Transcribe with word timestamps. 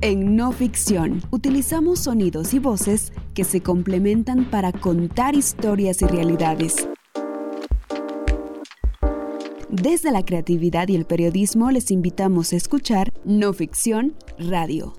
En 0.00 0.36
no 0.36 0.52
ficción, 0.52 1.22
utilizamos 1.32 1.98
sonidos 1.98 2.54
y 2.54 2.60
voces 2.60 3.12
que 3.34 3.42
se 3.42 3.62
complementan 3.62 4.48
para 4.48 4.70
contar 4.70 5.34
historias 5.34 6.02
y 6.02 6.06
realidades. 6.06 6.88
Desde 9.68 10.12
la 10.12 10.24
creatividad 10.24 10.86
y 10.86 10.94
el 10.94 11.04
periodismo 11.04 11.72
les 11.72 11.90
invitamos 11.90 12.52
a 12.52 12.56
escuchar 12.56 13.12
No 13.24 13.52
Ficción 13.52 14.14
Radio. 14.38 14.94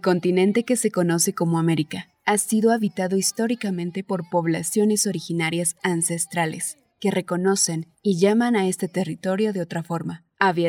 El 0.00 0.04
continente 0.04 0.64
que 0.64 0.76
se 0.76 0.90
conoce 0.90 1.34
como 1.34 1.58
América 1.58 2.08
ha 2.24 2.38
sido 2.38 2.72
habitado 2.72 3.18
históricamente 3.18 4.02
por 4.02 4.30
poblaciones 4.30 5.06
originarias 5.06 5.76
ancestrales 5.82 6.78
que 7.00 7.10
reconocen 7.10 7.84
y 8.02 8.18
llaman 8.18 8.56
a 8.56 8.66
este 8.66 8.88
territorio 8.88 9.52
de 9.52 9.60
otra 9.60 9.82
forma. 9.82 10.24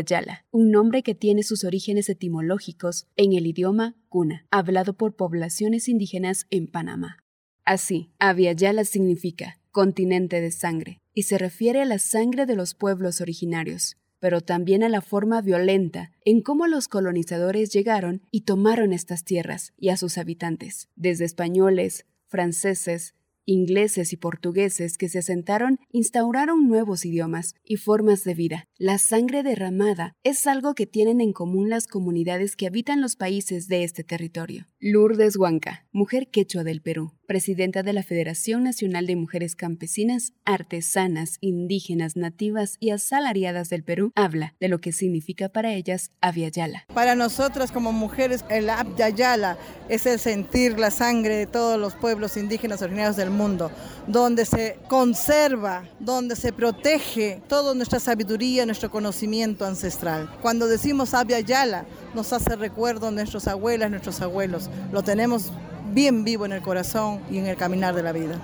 Yala, 0.05 0.43
un 0.51 0.69
nombre 0.69 1.01
que 1.01 1.15
tiene 1.15 1.43
sus 1.43 1.63
orígenes 1.63 2.09
etimológicos 2.09 3.07
en 3.15 3.31
el 3.31 3.47
idioma 3.47 3.95
cuna, 4.09 4.45
hablado 4.51 4.97
por 4.97 5.15
poblaciones 5.15 5.87
indígenas 5.87 6.45
en 6.49 6.67
Panamá. 6.67 7.15
Así, 7.63 8.11
Yala 8.19 8.83
significa 8.83 9.61
continente 9.71 10.41
de 10.41 10.51
sangre, 10.51 10.99
y 11.13 11.23
se 11.23 11.37
refiere 11.37 11.81
a 11.81 11.85
la 11.85 11.99
sangre 11.99 12.45
de 12.45 12.57
los 12.57 12.73
pueblos 12.73 13.21
originarios, 13.21 13.95
pero 14.21 14.39
también 14.39 14.83
a 14.83 14.89
la 14.89 15.01
forma 15.01 15.41
violenta 15.41 16.11
en 16.23 16.41
cómo 16.41 16.67
los 16.67 16.87
colonizadores 16.87 17.73
llegaron 17.73 18.21
y 18.29 18.41
tomaron 18.41 18.93
estas 18.93 19.25
tierras 19.25 19.73
y 19.77 19.89
a 19.89 19.97
sus 19.97 20.19
habitantes, 20.19 20.89
desde 20.95 21.25
españoles, 21.25 22.05
franceses, 22.27 23.15
ingleses 23.45 24.13
y 24.13 24.17
portugueses 24.17 24.99
que 24.99 25.09
se 25.09 25.19
asentaron 25.19 25.79
instauraron 25.89 26.67
nuevos 26.67 27.03
idiomas 27.03 27.55
y 27.65 27.77
formas 27.77 28.23
de 28.23 28.35
vida. 28.35 28.67
La 28.77 28.99
sangre 28.99 29.41
derramada 29.41 30.15
es 30.23 30.45
algo 30.45 30.75
que 30.75 30.85
tienen 30.85 31.19
en 31.19 31.33
común 31.33 31.69
las 31.69 31.87
comunidades 31.87 32.55
que 32.55 32.67
habitan 32.67 33.01
los 33.01 33.15
países 33.15 33.67
de 33.67 33.83
este 33.83 34.03
territorio. 34.03 34.67
Lourdes 34.83 35.37
Huanca, 35.37 35.85
mujer 35.91 36.29
quechua 36.31 36.63
del 36.63 36.81
Perú, 36.81 37.13
presidenta 37.27 37.83
de 37.83 37.93
la 37.93 38.01
Federación 38.01 38.63
Nacional 38.63 39.05
de 39.05 39.15
Mujeres 39.15 39.55
Campesinas, 39.55 40.33
Artesanas, 40.43 41.37
Indígenas, 41.39 42.15
Nativas 42.15 42.77
y 42.79 42.89
Asalariadas 42.89 43.69
del 43.69 43.83
Perú, 43.83 44.11
habla 44.15 44.55
de 44.59 44.69
lo 44.69 44.81
que 44.81 44.91
significa 44.91 45.49
para 45.49 45.75
ellas 45.75 46.09
Avyayala. 46.19 46.85
Para 46.95 47.13
nosotras 47.13 47.71
como 47.71 47.91
mujeres, 47.91 48.43
el 48.49 48.71
Avyayala 48.71 49.59
es 49.87 50.07
el 50.07 50.17
sentir 50.17 50.79
la 50.79 50.89
sangre 50.89 51.35
de 51.35 51.45
todos 51.45 51.79
los 51.79 51.93
pueblos 51.93 52.35
indígenas 52.35 52.81
originarios 52.81 53.17
del 53.17 53.29
mundo, 53.29 53.69
donde 54.07 54.45
se 54.45 54.79
conserva, 54.87 55.83
donde 55.99 56.35
se 56.35 56.51
protege 56.53 57.39
toda 57.47 57.75
nuestra 57.75 57.99
sabiduría, 57.99 58.65
nuestro 58.65 58.89
conocimiento 58.89 59.63
ancestral. 59.63 60.27
Cuando 60.41 60.65
decimos 60.65 61.13
Avyayala, 61.13 61.85
nos 62.15 62.33
hace 62.33 62.55
recuerdo 62.55 63.11
nuestros 63.11 63.47
abuelas, 63.47 63.91
nuestros 63.91 64.21
abuelos. 64.21 64.70
Lo 64.91 65.03
tenemos 65.03 65.51
bien 65.93 66.23
vivo 66.23 66.45
en 66.45 66.51
el 66.51 66.61
corazón 66.61 67.19
y 67.29 67.37
en 67.37 67.47
el 67.47 67.57
caminar 67.57 67.95
de 67.95 68.03
la 68.03 68.11
vida. 68.11 68.35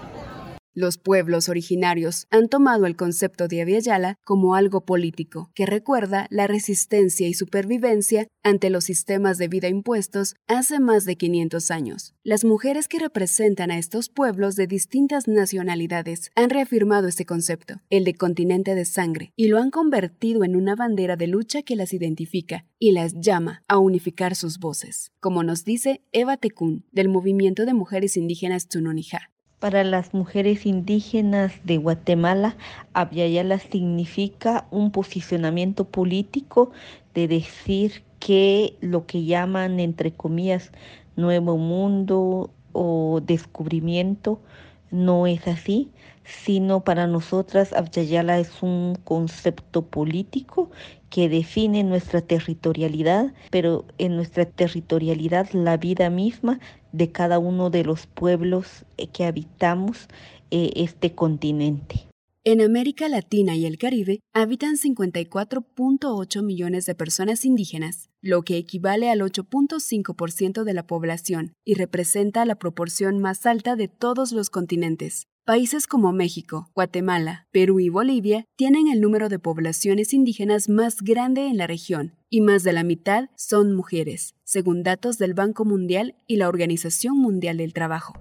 Los 0.80 1.00
pueblos 1.00 1.50
originarios 1.50 2.28
han 2.30 2.50
tomado 2.50 2.86
el 2.86 2.96
concepto 2.96 3.48
de 3.48 3.64
Aviala 3.64 4.20
como 4.24 4.54
algo 4.54 4.86
político, 4.86 5.50
que 5.56 5.66
recuerda 5.66 6.28
la 6.30 6.46
resistencia 6.46 7.28
y 7.28 7.34
supervivencia 7.34 8.28
ante 8.44 8.70
los 8.70 8.84
sistemas 8.84 9.40
de 9.40 9.48
vida 9.48 9.70
impuestos 9.70 10.36
hace 10.46 10.80
más 10.80 11.06
de 11.06 11.16
500 11.16 11.72
años. 11.72 12.14
Las 12.24 12.46
mujeres 12.46 12.88
que 12.88 13.00
representan 13.00 13.72
a 13.72 13.80
estos 13.80 14.10
pueblos 14.10 14.56
de 14.56 14.68
distintas 14.68 15.28
nacionalidades 15.28 16.30
han 16.36 16.52
reafirmado 16.52 17.08
este 17.08 17.26
concepto, 17.26 17.82
el 17.90 18.04
de 18.04 18.14
continente 18.14 18.76
de 18.76 18.86
sangre, 18.86 19.34
y 19.36 19.48
lo 19.48 19.58
han 19.58 19.72
convertido 19.72 20.44
en 20.44 20.56
una 20.56 20.76
bandera 20.76 21.16
de 21.16 21.26
lucha 21.26 21.64
que 21.64 21.76
las 21.76 21.92
identifica 21.92 22.68
y 22.78 22.92
las 22.92 23.16
llama 23.20 23.64
a 23.68 23.80
unificar 23.80 24.36
sus 24.36 24.60
voces, 24.60 25.12
como 25.20 25.42
nos 25.42 25.66
dice 25.66 26.02
Eva 26.12 26.38
Tecún, 26.38 26.86
del 26.92 27.10
movimiento 27.10 27.66
de 27.66 27.74
mujeres 27.74 28.16
indígenas 28.16 28.68
Tunonijá. 28.68 29.32
Para 29.60 29.84
las 29.84 30.14
mujeres 30.14 30.68
indígenas 30.68 31.52
de 31.64 31.78
Guatemala, 31.78 32.56
Abyayala 32.94 33.58
significa 33.58 34.68
un 34.70 34.92
posicionamiento 34.92 35.86
político 35.86 36.70
de 37.16 37.28
decir 37.28 38.04
que 38.20 38.78
lo 38.82 39.08
que 39.08 39.26
llaman, 39.26 39.80
entre 39.80 40.12
comillas, 40.12 40.72
nuevo 41.16 41.58
mundo 41.58 42.52
o 42.72 43.20
descubrimiento 43.26 44.40
no 44.92 45.26
es 45.26 45.48
así, 45.48 45.90
sino 46.24 46.84
para 46.84 47.08
nosotras 47.08 47.74
Abyayala 47.74 48.38
es 48.38 48.62
un 48.62 48.94
concepto 49.06 49.82
político 49.82 50.70
que 51.10 51.30
define 51.30 51.84
nuestra 51.84 52.22
territorialidad, 52.22 53.34
pero 53.50 53.86
en 53.98 54.16
nuestra 54.16 54.46
territorialidad 54.46 55.50
la 55.54 55.78
vida 55.78 56.10
misma 56.10 56.60
de 56.92 57.12
cada 57.12 57.40
uno 57.40 57.70
de 57.70 57.84
los 57.84 58.08
pueblos 58.08 58.86
eh, 58.98 59.08
que 59.08 59.26
habitamos 59.26 60.08
eh, 60.52 60.72
este 60.76 61.14
continente. 61.14 62.08
En 62.44 62.62
América 62.62 63.10
Latina 63.10 63.58
y 63.58 63.66
el 63.66 63.78
Caribe 63.78 64.22
habitan 64.34 64.78
54.8 64.78 66.44
millones 66.44 66.86
de 66.86 66.96
personas 66.96 67.44
indígenas, 67.44 68.10
lo 68.22 68.44
que 68.44 68.56
equivale 68.56 69.10
al 69.10 69.20
8.5% 69.20 70.64
de 70.64 70.74
la 70.74 70.88
población 70.88 71.52
y 71.66 71.74
representa 71.74 72.46
la 72.46 72.56
proporción 72.56 73.20
más 73.20 73.46
alta 73.46 73.76
de 73.76 73.90
todos 73.90 74.32
los 74.32 74.50
continentes. 74.50 75.28
Países 75.48 75.88
como 75.88 76.12
México, 76.12 76.70
Guatemala, 76.76 77.48
Perú 77.54 77.80
y 77.80 77.88
Bolivia 77.88 78.44
tienen 78.58 78.90
el 78.90 79.00
número 79.00 79.30
de 79.30 79.40
poblaciones 79.40 80.12
indígenas 80.12 80.68
más 80.68 81.02
grande 81.02 81.48
en 81.48 81.56
la 81.56 81.68
región, 81.68 82.18
y 82.30 82.42
más 82.42 82.64
de 82.64 82.74
la 82.74 82.84
mitad 82.84 83.30
son 83.38 83.74
mujeres, 83.74 84.36
según 84.44 84.84
datos 84.84 85.18
del 85.18 85.34
Banco 85.34 85.64
Mundial 85.64 86.18
y 86.28 86.36
la 86.36 86.50
Organización 86.50 87.18
Mundial 87.18 87.56
del 87.56 87.72
Trabajo. 87.72 88.20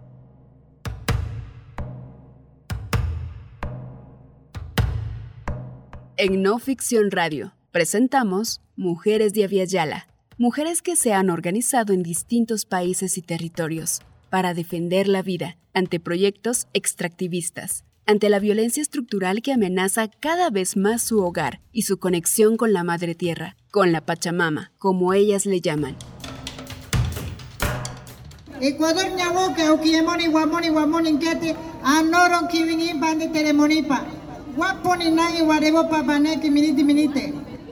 En 6.17 6.43
No 6.43 6.61
Ficción 6.61 7.11
Radio 7.11 7.55
presentamos 7.73 8.63
Mujeres 8.77 9.35
de 9.35 9.43
Aviala, 9.43 10.07
mujeres 10.39 10.81
que 10.81 10.95
se 10.95 11.13
han 11.13 11.31
organizado 11.31 11.93
en 11.93 12.05
distintos 12.05 12.67
países 12.67 13.19
y 13.19 13.23
territorios 13.23 14.01
para 14.31 14.55
defender 14.55 15.09
la 15.09 15.23
vida 15.23 15.57
ante 15.75 16.01
proyectos 16.01 16.69
extractivistas, 16.73 17.85
ante 18.07 18.29
la 18.29 18.39
violencia 18.39 18.83
estructural 18.83 19.43
que 19.43 19.53
amenaza 19.53 20.09
cada 20.09 20.51
vez 20.51 20.77
más 20.77 21.03
su 21.03 21.23
hogar 21.23 21.61
y 21.73 21.83
su 21.83 21.99
conexión 21.99 22.57
con 22.57 22.73
la 22.73 22.85
Madre 22.85 23.15
Tierra, 23.15 23.57
con 23.71 23.93
la 23.93 24.01
Pachamama, 24.01 24.73
como 24.79 25.13
ellas 25.13 25.45
le 25.47 25.61
llaman. 25.61 25.97
Ecuador 28.61 29.07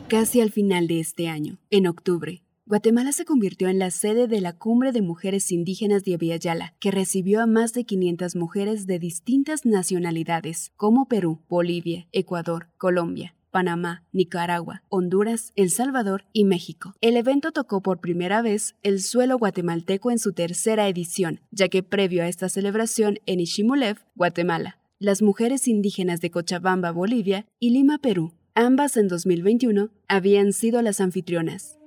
Casi 0.08 0.40
al 0.42 0.52
final 0.52 0.86
de 0.86 1.00
este 1.00 1.28
año, 1.28 1.58
en 1.70 1.86
octubre, 1.86 2.43
Guatemala 2.66 3.12
se 3.12 3.26
convirtió 3.26 3.68
en 3.68 3.78
la 3.78 3.90
sede 3.90 4.26
de 4.26 4.40
la 4.40 4.54
Cumbre 4.54 4.90
de 4.92 5.02
Mujeres 5.02 5.52
Indígenas 5.52 6.02
de 6.02 6.14
Aviala, 6.14 6.72
que 6.80 6.90
recibió 6.90 7.42
a 7.42 7.46
más 7.46 7.74
de 7.74 7.84
500 7.84 8.36
mujeres 8.36 8.86
de 8.86 8.98
distintas 8.98 9.66
nacionalidades, 9.66 10.72
como 10.76 11.06
Perú, 11.06 11.42
Bolivia, 11.46 12.08
Ecuador, 12.12 12.68
Colombia, 12.78 13.34
Panamá, 13.50 14.02
Nicaragua, 14.12 14.82
Honduras, 14.88 15.52
El 15.56 15.70
Salvador 15.70 16.24
y 16.32 16.46
México. 16.46 16.94
El 17.02 17.18
evento 17.18 17.52
tocó 17.52 17.82
por 17.82 18.00
primera 18.00 18.40
vez 18.40 18.76
el 18.82 19.02
suelo 19.02 19.36
guatemalteco 19.36 20.10
en 20.10 20.18
su 20.18 20.32
tercera 20.32 20.88
edición, 20.88 21.40
ya 21.50 21.68
que 21.68 21.82
previo 21.82 22.22
a 22.22 22.28
esta 22.28 22.48
celebración 22.48 23.18
en 23.26 23.40
Ishimulev, 23.40 23.98
Guatemala, 24.14 24.78
las 24.98 25.20
mujeres 25.20 25.68
indígenas 25.68 26.22
de 26.22 26.30
Cochabamba, 26.30 26.92
Bolivia 26.92 27.44
y 27.60 27.70
Lima, 27.70 27.98
Perú, 27.98 28.32
ambas 28.54 28.96
en 28.96 29.08
2021, 29.08 29.90
habían 30.08 30.54
sido 30.54 30.80
las 30.80 31.02
anfitrionas. 31.02 31.78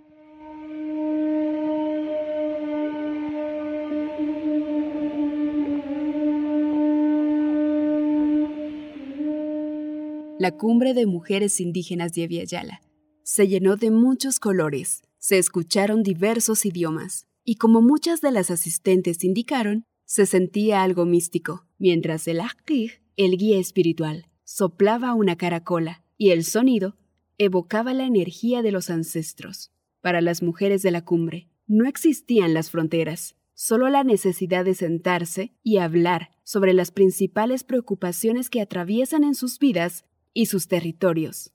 La 10.47 10.55
cumbre 10.55 10.93
de 10.93 11.05
mujeres 11.05 11.59
indígenas 11.59 12.13
de 12.13 12.23
Aviala. 12.23 12.81
Se 13.21 13.49
llenó 13.49 13.75
de 13.75 13.91
muchos 13.91 14.39
colores, 14.39 15.01
se 15.17 15.37
escucharon 15.37 16.03
diversos 16.03 16.65
idiomas, 16.65 17.27
y 17.43 17.55
como 17.55 17.81
muchas 17.81 18.21
de 18.21 18.31
las 18.31 18.49
asistentes 18.49 19.25
indicaron, 19.25 19.83
se 20.05 20.25
sentía 20.25 20.83
algo 20.83 21.05
místico, 21.05 21.65
mientras 21.77 22.29
el 22.29 22.39
Aktig, 22.39 23.01
el 23.17 23.35
guía 23.35 23.59
espiritual, 23.59 24.29
soplaba 24.45 25.13
una 25.15 25.35
caracola 25.35 26.05
y 26.17 26.29
el 26.29 26.45
sonido 26.45 26.95
evocaba 27.37 27.93
la 27.93 28.05
energía 28.05 28.61
de 28.61 28.71
los 28.71 28.89
ancestros. 28.89 29.73
Para 29.99 30.21
las 30.21 30.41
mujeres 30.41 30.81
de 30.81 30.91
la 30.91 31.03
cumbre, 31.03 31.49
no 31.65 31.89
existían 31.89 32.53
las 32.53 32.71
fronteras, 32.71 33.35
solo 33.53 33.89
la 33.89 34.05
necesidad 34.05 34.63
de 34.63 34.75
sentarse 34.75 35.51
y 35.61 35.79
hablar 35.79 36.29
sobre 36.45 36.73
las 36.73 36.91
principales 36.91 37.65
preocupaciones 37.65 38.49
que 38.49 38.61
atraviesan 38.61 39.25
en 39.25 39.35
sus 39.35 39.59
vidas 39.59 40.05
y 40.37 40.45
sus 40.45 40.67
territorios. 40.67 41.51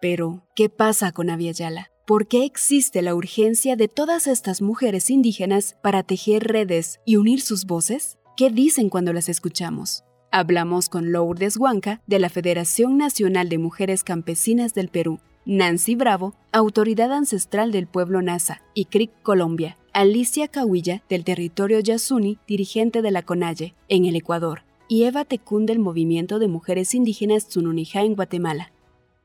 Pero, 0.00 0.46
¿qué 0.54 0.68
pasa 0.68 1.10
con 1.10 1.30
Aviala? 1.30 1.90
¿Por 2.06 2.28
qué 2.28 2.44
existe 2.44 3.02
la 3.02 3.16
urgencia 3.16 3.74
de 3.74 3.88
todas 3.88 4.28
estas 4.28 4.62
mujeres 4.62 5.10
indígenas 5.10 5.76
para 5.82 6.04
tejer 6.04 6.44
redes 6.44 7.00
y 7.04 7.16
unir 7.16 7.40
sus 7.40 7.64
voces? 7.64 8.18
¿Qué 8.36 8.50
dicen 8.50 8.88
cuando 8.88 9.12
las 9.12 9.28
escuchamos? 9.28 10.04
Hablamos 10.30 10.88
con 10.88 11.10
Lourdes 11.10 11.56
Huanca 11.56 12.02
de 12.06 12.20
la 12.20 12.28
Federación 12.28 12.96
Nacional 12.96 13.48
de 13.48 13.58
Mujeres 13.58 14.04
Campesinas 14.04 14.74
del 14.74 14.90
Perú, 14.90 15.18
Nancy 15.44 15.96
Bravo, 15.96 16.36
autoridad 16.52 17.12
ancestral 17.12 17.72
del 17.72 17.88
pueblo 17.88 18.22
Nasa, 18.22 18.62
y 18.74 18.84
CRIC 18.84 19.10
Colombia, 19.22 19.76
Alicia 19.92 20.46
Cahuilla 20.46 21.02
del 21.08 21.24
territorio 21.24 21.80
Yasuni, 21.80 22.38
dirigente 22.46 23.02
de 23.02 23.10
la 23.10 23.22
CONAYE, 23.22 23.74
en 23.88 24.04
el 24.04 24.14
Ecuador, 24.14 24.69
y 24.90 25.04
Eva 25.04 25.24
Tecún 25.24 25.66
del 25.66 25.78
Movimiento 25.78 26.40
de 26.40 26.48
Mujeres 26.48 26.96
Indígenas 26.96 27.46
Tsununijá 27.46 28.02
en 28.02 28.16
Guatemala. 28.16 28.72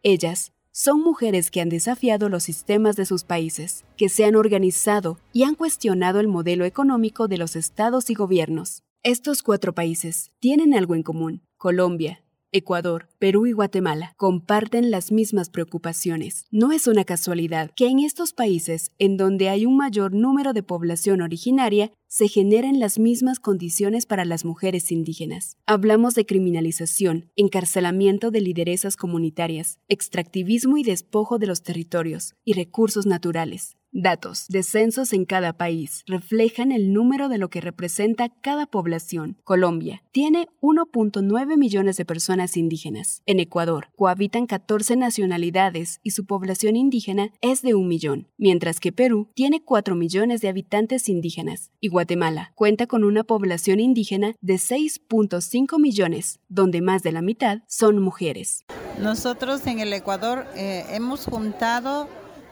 Ellas 0.03 0.51
son 0.71 1.01
mujeres 1.01 1.49
que 1.49 1.59
han 1.59 1.69
desafiado 1.69 2.29
los 2.29 2.43
sistemas 2.43 2.95
de 2.95 3.07
sus 3.07 3.23
países, 3.23 3.83
que 3.97 4.07
se 4.07 4.25
han 4.25 4.35
organizado 4.35 5.17
y 5.33 5.41
han 5.41 5.55
cuestionado 5.55 6.19
el 6.19 6.27
modelo 6.27 6.65
económico 6.65 7.27
de 7.27 7.39
los 7.39 7.55
estados 7.55 8.11
y 8.11 8.13
gobiernos. 8.13 8.83
Estos 9.01 9.41
cuatro 9.41 9.73
países 9.73 10.31
tienen 10.39 10.75
algo 10.75 10.93
en 10.93 11.01
común. 11.01 11.41
Colombia, 11.57 12.23
Ecuador, 12.57 13.09
Perú 13.19 13.47
y 13.47 13.51
Guatemala 13.51 14.13
comparten 14.15 14.89
las 14.89 15.11
mismas 15.11 15.49
preocupaciones. 15.49 16.45
No 16.51 16.71
es 16.71 16.87
una 16.87 17.03
casualidad 17.03 17.71
que 17.75 17.87
en 17.87 17.99
estos 17.99 18.31
países, 18.31 18.91
en 18.97 19.17
donde 19.17 19.49
hay 19.49 19.65
un 19.65 19.75
mayor 19.75 20.13
número 20.13 20.53
de 20.53 20.63
población 20.63 21.21
originaria, 21.21 21.91
se 22.15 22.29
generen 22.29 22.79
las 22.79 22.97
mismas 22.97 23.41
condiciones 23.41 24.05
para 24.05 24.23
las 24.23 24.45
mujeres 24.45 24.89
indígenas. 24.89 25.57
Hablamos 25.65 26.15
de 26.15 26.25
criminalización, 26.25 27.29
encarcelamiento 27.35 28.31
de 28.31 28.39
lideresas 28.39 28.95
comunitarias, 28.95 29.79
extractivismo 29.89 30.77
y 30.77 30.83
despojo 30.83 31.39
de 31.39 31.47
los 31.47 31.61
territorios 31.61 32.33
y 32.45 32.53
recursos 32.53 33.05
naturales. 33.05 33.75
Datos 33.97 34.47
de 34.49 34.61
censos 34.61 35.13
en 35.13 35.23
cada 35.23 35.53
país 35.53 36.03
reflejan 36.05 36.73
el 36.73 36.91
número 36.91 37.29
de 37.29 37.37
lo 37.37 37.49
que 37.49 37.61
representa 37.61 38.27
cada 38.27 38.65
población. 38.65 39.37
Colombia 39.45 40.03
tiene 40.11 40.49
1.9 40.59 41.57
millones 41.57 41.95
de 41.95 42.03
personas 42.03 42.57
indígenas. 42.57 43.21
En 43.25 43.39
Ecuador 43.39 43.87
cohabitan 43.95 44.47
14 44.47 44.97
nacionalidades 44.97 46.01
y 46.03 46.11
su 46.11 46.25
población 46.25 46.75
indígena 46.75 47.29
es 47.39 47.61
de 47.61 47.73
un 47.73 47.87
millón, 47.87 48.27
mientras 48.37 48.81
que 48.81 48.91
Perú 48.91 49.29
tiene 49.33 49.63
4 49.63 49.95
millones 49.95 50.41
de 50.41 50.49
habitantes 50.49 51.07
indígenas 51.07 51.71
y 51.79 51.87
Guatemala 51.87 52.51
cuenta 52.53 52.87
con 52.87 53.05
una 53.05 53.23
población 53.23 53.79
indígena 53.79 54.35
de 54.41 54.55
6.5 54.55 55.79
millones, 55.79 56.41
donde 56.49 56.81
más 56.81 57.01
de 57.01 57.13
la 57.13 57.21
mitad 57.21 57.59
son 57.65 58.01
mujeres. 58.01 58.65
Nosotros 59.01 59.65
en 59.67 59.79
el 59.79 59.93
Ecuador 59.93 60.47
eh, 60.57 60.83
hemos 60.89 61.23
juntado 61.23 62.09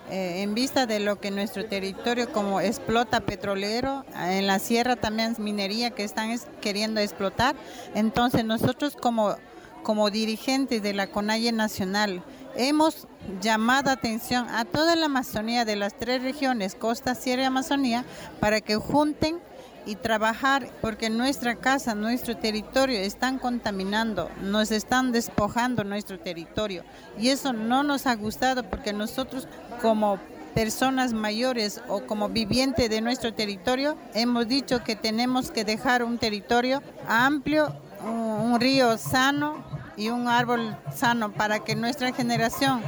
eh, 0.09 0.41
en 0.41 0.53
vista 0.53 0.85
de 0.85 0.99
lo 0.99 1.19
que 1.19 1.31
nuestro 1.31 1.65
territorio 1.65 2.31
como 2.31 2.59
explota 2.59 3.21
petrolero, 3.21 4.05
en 4.15 4.47
la 4.47 4.59
sierra 4.59 4.95
también 4.95 5.35
minería 5.39 5.91
que 5.91 6.03
están 6.03 6.37
queriendo 6.61 6.99
explotar. 6.99 7.55
Entonces 7.95 8.43
nosotros 8.43 8.95
como, 8.95 9.35
como 9.81 10.09
dirigentes 10.09 10.83
de 10.83 10.93
la 10.93 11.07
CONAIE 11.07 11.51
Nacional 11.51 12.23
hemos 12.55 13.07
llamado 13.41 13.89
atención 13.89 14.47
a 14.49 14.65
toda 14.65 14.95
la 14.95 15.05
Amazonía 15.05 15.65
de 15.65 15.75
las 15.75 15.93
tres 15.93 16.21
regiones, 16.21 16.75
costa, 16.75 17.15
sierra 17.15 17.43
y 17.43 17.45
Amazonía, 17.45 18.05
para 18.39 18.61
que 18.61 18.75
junten 18.75 19.39
y 19.85 19.95
trabajar 19.95 20.69
porque 20.81 21.09
nuestra 21.09 21.55
casa, 21.55 21.95
nuestro 21.95 22.37
territorio 22.37 22.99
están 22.99 23.39
contaminando, 23.39 24.29
nos 24.41 24.71
están 24.71 25.11
despojando 25.11 25.83
nuestro 25.83 26.19
territorio. 26.19 26.83
Y 27.19 27.29
eso 27.29 27.53
no 27.53 27.83
nos 27.83 28.07
ha 28.07 28.15
gustado 28.15 28.63
porque 28.63 28.93
nosotros 28.93 29.47
como 29.81 30.19
personas 30.53 31.13
mayores 31.13 31.81
o 31.87 32.01
como 32.01 32.29
vivientes 32.29 32.89
de 32.89 33.01
nuestro 33.01 33.33
territorio 33.33 33.97
hemos 34.13 34.47
dicho 34.47 34.83
que 34.83 34.95
tenemos 34.95 35.51
que 35.51 35.65
dejar 35.65 36.03
un 36.03 36.17
territorio 36.17 36.81
amplio, 37.07 37.75
un, 38.05 38.59
río 38.59 38.97
sano 38.97 39.63
y 39.97 40.09
un 40.09 40.27
árbol 40.27 40.77
sano 40.93 41.31
para 41.31 41.59
que 41.59 41.75
nuestra 41.75 42.13
generación, 42.13 42.81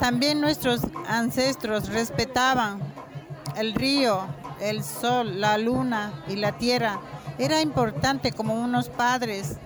también 0.00 0.40
nuestros 0.40 0.80
ancestros 1.08 1.88
respetaban 1.88 2.80
el 3.56 3.74
río, 3.74 4.26
el 4.60 4.82
sol, 4.82 5.40
la 5.40 5.58
luna 5.58 6.24
y 6.28 6.36
la 6.36 6.58
tierra. 6.58 7.00
Era 7.38 7.60
importante 7.60 8.32
como 8.32 8.54
unos 8.54 8.88
padres, 8.88 9.56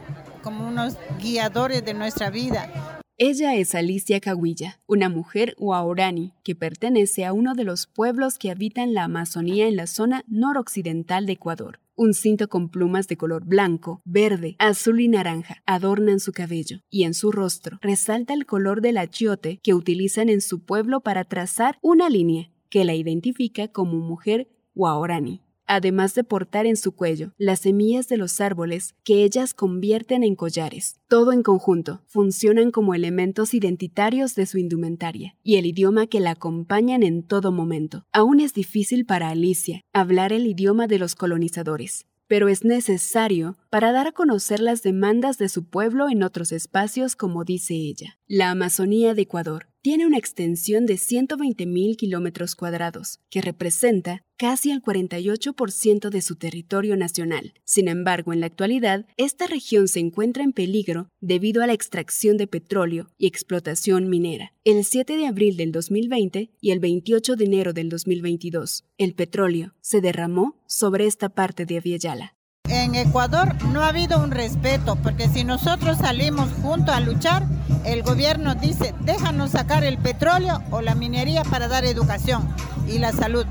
como 0.42 0.66
unos 0.66 0.96
guiadores 1.20 1.84
de 1.84 1.94
nuestra 1.94 2.30
vida. 2.30 3.00
Ella 3.22 3.54
es 3.54 3.74
Alicia 3.74 4.18
Cahuilla, 4.18 4.80
una 4.86 5.10
mujer 5.10 5.54
huaorani 5.58 6.32
que 6.42 6.54
pertenece 6.54 7.26
a 7.26 7.34
uno 7.34 7.54
de 7.54 7.64
los 7.64 7.86
pueblos 7.86 8.38
que 8.38 8.50
habitan 8.50 8.94
la 8.94 9.04
Amazonía 9.04 9.68
en 9.68 9.76
la 9.76 9.86
zona 9.86 10.24
noroccidental 10.26 11.26
de 11.26 11.34
Ecuador. 11.34 11.80
Un 11.96 12.14
cinto 12.14 12.48
con 12.48 12.70
plumas 12.70 13.08
de 13.08 13.18
color 13.18 13.44
blanco, 13.44 14.00
verde, 14.06 14.56
azul 14.58 15.00
y 15.00 15.08
naranja 15.08 15.62
adornan 15.66 16.18
su 16.18 16.32
cabello 16.32 16.78
y 16.88 17.04
en 17.04 17.12
su 17.12 17.30
rostro 17.30 17.76
resalta 17.82 18.32
el 18.32 18.46
color 18.46 18.80
del 18.80 18.96
achiote 18.96 19.60
que 19.62 19.74
utilizan 19.74 20.30
en 20.30 20.40
su 20.40 20.64
pueblo 20.64 21.02
para 21.02 21.24
trazar 21.24 21.76
una 21.82 22.08
línea 22.08 22.50
que 22.70 22.86
la 22.86 22.94
identifica 22.94 23.68
como 23.68 23.98
mujer 23.98 24.48
Waorani, 24.74 25.42
además 25.70 26.16
de 26.16 26.24
portar 26.24 26.66
en 26.66 26.76
su 26.76 26.92
cuello 26.92 27.32
las 27.38 27.60
semillas 27.60 28.08
de 28.08 28.16
los 28.16 28.40
árboles 28.40 28.96
que 29.04 29.22
ellas 29.22 29.54
convierten 29.54 30.24
en 30.24 30.34
collares. 30.34 30.98
Todo 31.06 31.32
en 31.32 31.44
conjunto 31.44 32.02
funcionan 32.06 32.72
como 32.72 32.94
elementos 32.94 33.54
identitarios 33.54 34.34
de 34.34 34.46
su 34.46 34.58
indumentaria 34.58 35.36
y 35.44 35.56
el 35.56 35.66
idioma 35.66 36.08
que 36.08 36.18
la 36.18 36.32
acompañan 36.32 37.04
en 37.04 37.22
todo 37.22 37.52
momento. 37.52 38.04
Aún 38.12 38.40
es 38.40 38.52
difícil 38.52 39.06
para 39.06 39.28
Alicia 39.28 39.82
hablar 39.92 40.32
el 40.32 40.46
idioma 40.46 40.88
de 40.88 40.98
los 40.98 41.14
colonizadores, 41.14 42.06
pero 42.26 42.48
es 42.48 42.64
necesario 42.64 43.56
para 43.70 43.92
dar 43.92 44.08
a 44.08 44.12
conocer 44.12 44.60
las 44.60 44.82
demandas 44.82 45.38
de 45.38 45.48
su 45.48 45.64
pueblo 45.64 46.08
en 46.08 46.24
otros 46.24 46.50
espacios, 46.52 47.14
como 47.14 47.44
dice 47.44 47.74
ella. 47.74 48.18
La 48.26 48.50
Amazonía 48.50 49.14
de 49.14 49.22
Ecuador 49.22 49.69
tiene 49.82 50.06
una 50.06 50.18
extensión 50.18 50.84
de 50.84 50.94
120.000 50.94 51.96
kilómetros 51.96 52.54
cuadrados, 52.54 53.18
que 53.30 53.40
representa 53.40 54.22
casi 54.36 54.70
el 54.70 54.82
48% 54.82 56.10
de 56.10 56.22
su 56.22 56.36
territorio 56.36 56.96
nacional. 56.96 57.54
Sin 57.64 57.88
embargo, 57.88 58.32
en 58.32 58.40
la 58.40 58.46
actualidad, 58.46 59.06
esta 59.16 59.46
región 59.46 59.88
se 59.88 60.00
encuentra 60.00 60.42
en 60.42 60.52
peligro 60.52 61.08
debido 61.20 61.62
a 61.62 61.66
la 61.66 61.72
extracción 61.72 62.36
de 62.36 62.46
petróleo 62.46 63.10
y 63.18 63.26
explotación 63.26 64.08
minera. 64.08 64.52
El 64.64 64.84
7 64.84 65.16
de 65.16 65.26
abril 65.26 65.56
del 65.56 65.72
2020 65.72 66.50
y 66.60 66.70
el 66.70 66.80
28 66.80 67.36
de 67.36 67.44
enero 67.44 67.72
del 67.72 67.88
2022, 67.88 68.84
el 68.98 69.14
petróleo 69.14 69.74
se 69.80 70.00
derramó 70.00 70.56
sobre 70.66 71.06
esta 71.06 71.30
parte 71.30 71.66
de 71.66 71.78
Aviala. 71.78 72.34
En 72.70 72.94
Ecuador 72.94 73.56
no 73.64 73.82
ha 73.82 73.88
habido 73.88 74.22
un 74.22 74.30
respeto, 74.30 74.94
porque 74.94 75.28
si 75.28 75.42
nosotros 75.42 75.98
salimos 75.98 76.48
juntos 76.62 76.94
a 76.94 77.00
luchar, 77.00 77.42
el 77.84 78.04
gobierno 78.04 78.54
dice, 78.54 78.94
déjanos 79.00 79.50
sacar 79.50 79.82
el 79.82 79.98
petróleo 79.98 80.62
o 80.70 80.80
la 80.80 80.94
minería 80.94 81.42
para 81.42 81.66
dar 81.66 81.84
educación 81.84 82.48
y 82.86 82.98
la 82.98 83.10
salud. 83.10 83.44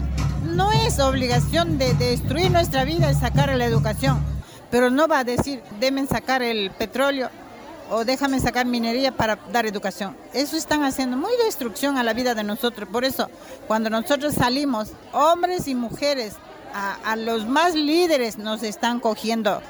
No 0.46 0.72
es 0.72 1.00
obligación 1.00 1.78
de, 1.78 1.94
destruir 1.96 2.50
nuestra 2.50 2.86
vida 2.86 3.12
y 3.12 3.14
sacar 3.14 3.54
la 3.54 3.66
educación, 3.66 4.24
pero 4.72 4.90
no 4.90 5.10
va 5.10 5.20
a 5.20 5.24
decir, 5.26 5.62
démen 5.82 6.08
sacar 6.08 6.42
el 6.42 6.72
petróleo 6.72 7.30
o 7.92 8.06
déjame 8.06 8.40
sacar 8.40 8.68
minería 8.68 9.12
para 9.12 9.38
dar 9.52 9.66
educación. 9.66 10.16
Eso 10.34 10.56
están 10.56 10.86
haciendo 10.86 11.18
muy 11.18 11.34
destrucción 11.44 11.98
a 11.98 12.04
la 12.04 12.14
vida 12.14 12.36
de 12.36 12.46
nosotros. 12.46 12.88
Por 12.88 13.04
eso, 13.04 13.30
cuando 13.68 13.90
nosotros 13.90 14.36
salimos, 14.36 14.94
hombres 15.12 15.68
y 15.68 15.76
mujeres, 15.76 16.36
a, 16.74 17.16
los 17.16 17.48
más 17.48 17.76
líderes 17.76 18.38
nos 18.38 18.64
están 18.64 19.00
cogiendo. 19.00 19.62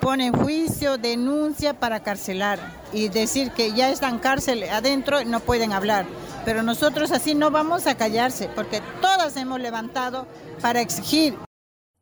Ponen 0.00 0.32
juicio, 0.32 0.96
denuncia 0.96 1.78
para 1.78 2.00
carcelar 2.00 2.58
y 2.92 3.08
decir 3.08 3.50
que 3.50 3.72
ya 3.72 3.90
están 3.90 4.18
cárcel 4.18 4.64
adentro 4.64 5.20
y 5.20 5.26
no 5.26 5.40
pueden 5.40 5.72
hablar. 5.72 6.06
Pero 6.44 6.62
nosotros 6.62 7.10
así 7.12 7.34
no 7.34 7.50
vamos 7.50 7.86
a 7.86 7.96
callarse 7.96 8.48
porque 8.54 8.80
todas 9.00 9.36
hemos 9.36 9.60
levantado 9.60 10.26
para 10.62 10.80
exigir. 10.80 11.34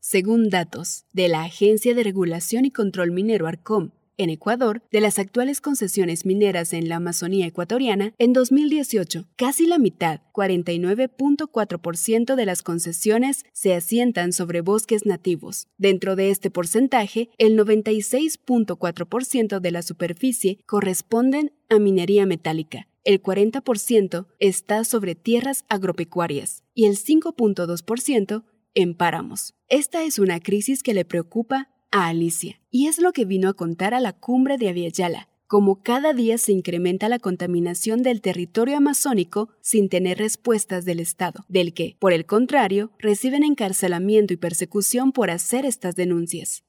Según 0.01 0.49
datos 0.49 1.05
de 1.13 1.29
la 1.29 1.43
Agencia 1.43 1.95
de 1.95 2.05
Regulación 2.05 2.65
y 2.65 2.71
Control 2.71 3.11
Minero 3.11 3.47
ARCOM, 3.47 3.91
En 4.21 4.31
Ecuador, 4.31 4.83
de 4.91 5.01
las 5.01 5.21
actuales 5.21 5.61
concesiones 5.61 6.27
mineras 6.27 6.73
en 6.73 6.89
la 6.89 6.97
Amazonía 6.97 7.47
ecuatoriana, 7.47 8.15
en 8.19 8.33
2018, 8.33 9.29
casi 9.37 9.69
la 9.69 9.79
mitad, 9.79 10.23
49.4% 10.33 12.35
de 12.35 12.45
las 12.45 12.65
concesiones 12.65 13.45
se 13.53 13.75
asientan 13.75 14.33
sobre 14.33 14.61
bosques 14.61 15.07
nativos. 15.07 15.69
Dentro 15.79 16.17
de 16.17 16.31
este 16.31 16.51
porcentaje, 16.51 17.31
el 17.39 17.57
96.4% 17.57 19.61
de 19.61 19.71
la 19.71 19.83
superficie 19.83 20.59
corresponden 20.67 21.53
a 21.69 21.79
minería 21.79 22.27
metálica, 22.27 22.89
el 23.05 23.23
40% 23.23 24.27
está 24.41 24.83
sobre 24.83 25.15
tierras 25.15 25.65
agropecuarias 25.69 26.65
y 26.75 26.87
el 26.87 26.99
5.2% 26.99 28.43
en 28.75 28.95
páramos. 28.95 29.55
Esta 29.69 30.03
es 30.03 30.19
una 30.19 30.41
crisis 30.41 30.83
que 30.83 30.93
le 30.93 31.05
preocupa 31.05 31.69
a 31.91 32.09
Alicia 32.09 32.61
y 32.71 32.87
es 32.87 32.99
lo 32.99 33.13
que 33.13 33.25
vino 33.25 33.49
a 33.49 33.55
contar 33.55 33.95
a 33.95 34.01
la 34.01 34.13
cumbre 34.13 34.59
de 34.59 34.69
Aviala. 34.69 35.29
Como 35.47 35.83
cada 35.83 36.13
día 36.13 36.37
se 36.37 36.53
incrementa 36.53 37.09
la 37.09 37.19
contaminación 37.19 38.03
del 38.03 38.21
territorio 38.21 38.77
amazónico 38.77 39.49
sin 39.63 39.89
tener 39.89 40.19
respuestas 40.19 40.85
del 40.85 41.01
Estado, 41.01 41.47
del 41.49 41.73
que, 41.73 41.97
por 41.99 42.13
el 42.13 42.27
contrario, 42.27 42.93
reciben 42.99 43.43
encarcelamiento 43.43 44.35
y 44.35 44.37
persecución 44.37 45.11
por 45.11 45.31
hacer 45.31 45.65
estas 45.65 45.97
denuncias. 45.97 46.65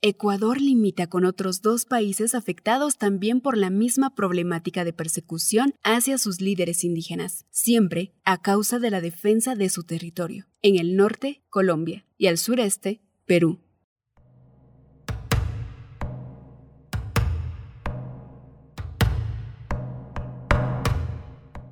Ecuador 0.00 0.60
limita 0.60 1.06
con 1.06 1.24
otros 1.24 1.62
dos 1.62 1.86
países 1.86 2.34
afectados 2.34 2.98
también 2.98 3.40
por 3.40 3.56
la 3.56 3.70
misma 3.70 4.14
problemática 4.14 4.84
de 4.84 4.92
persecución 4.92 5.74
hacia 5.82 6.18
sus 6.18 6.42
líderes 6.42 6.84
indígenas, 6.84 7.46
siempre 7.50 8.12
a 8.22 8.40
causa 8.40 8.78
de 8.78 8.90
la 8.90 9.00
defensa 9.00 9.54
de 9.54 9.68
su 9.70 9.84
territorio. 9.84 10.46
En 10.60 10.78
el 10.78 10.96
norte, 10.96 11.42
Colombia, 11.48 12.04
y 12.18 12.26
al 12.26 12.36
sureste, 12.36 13.00
Perú. 13.24 13.63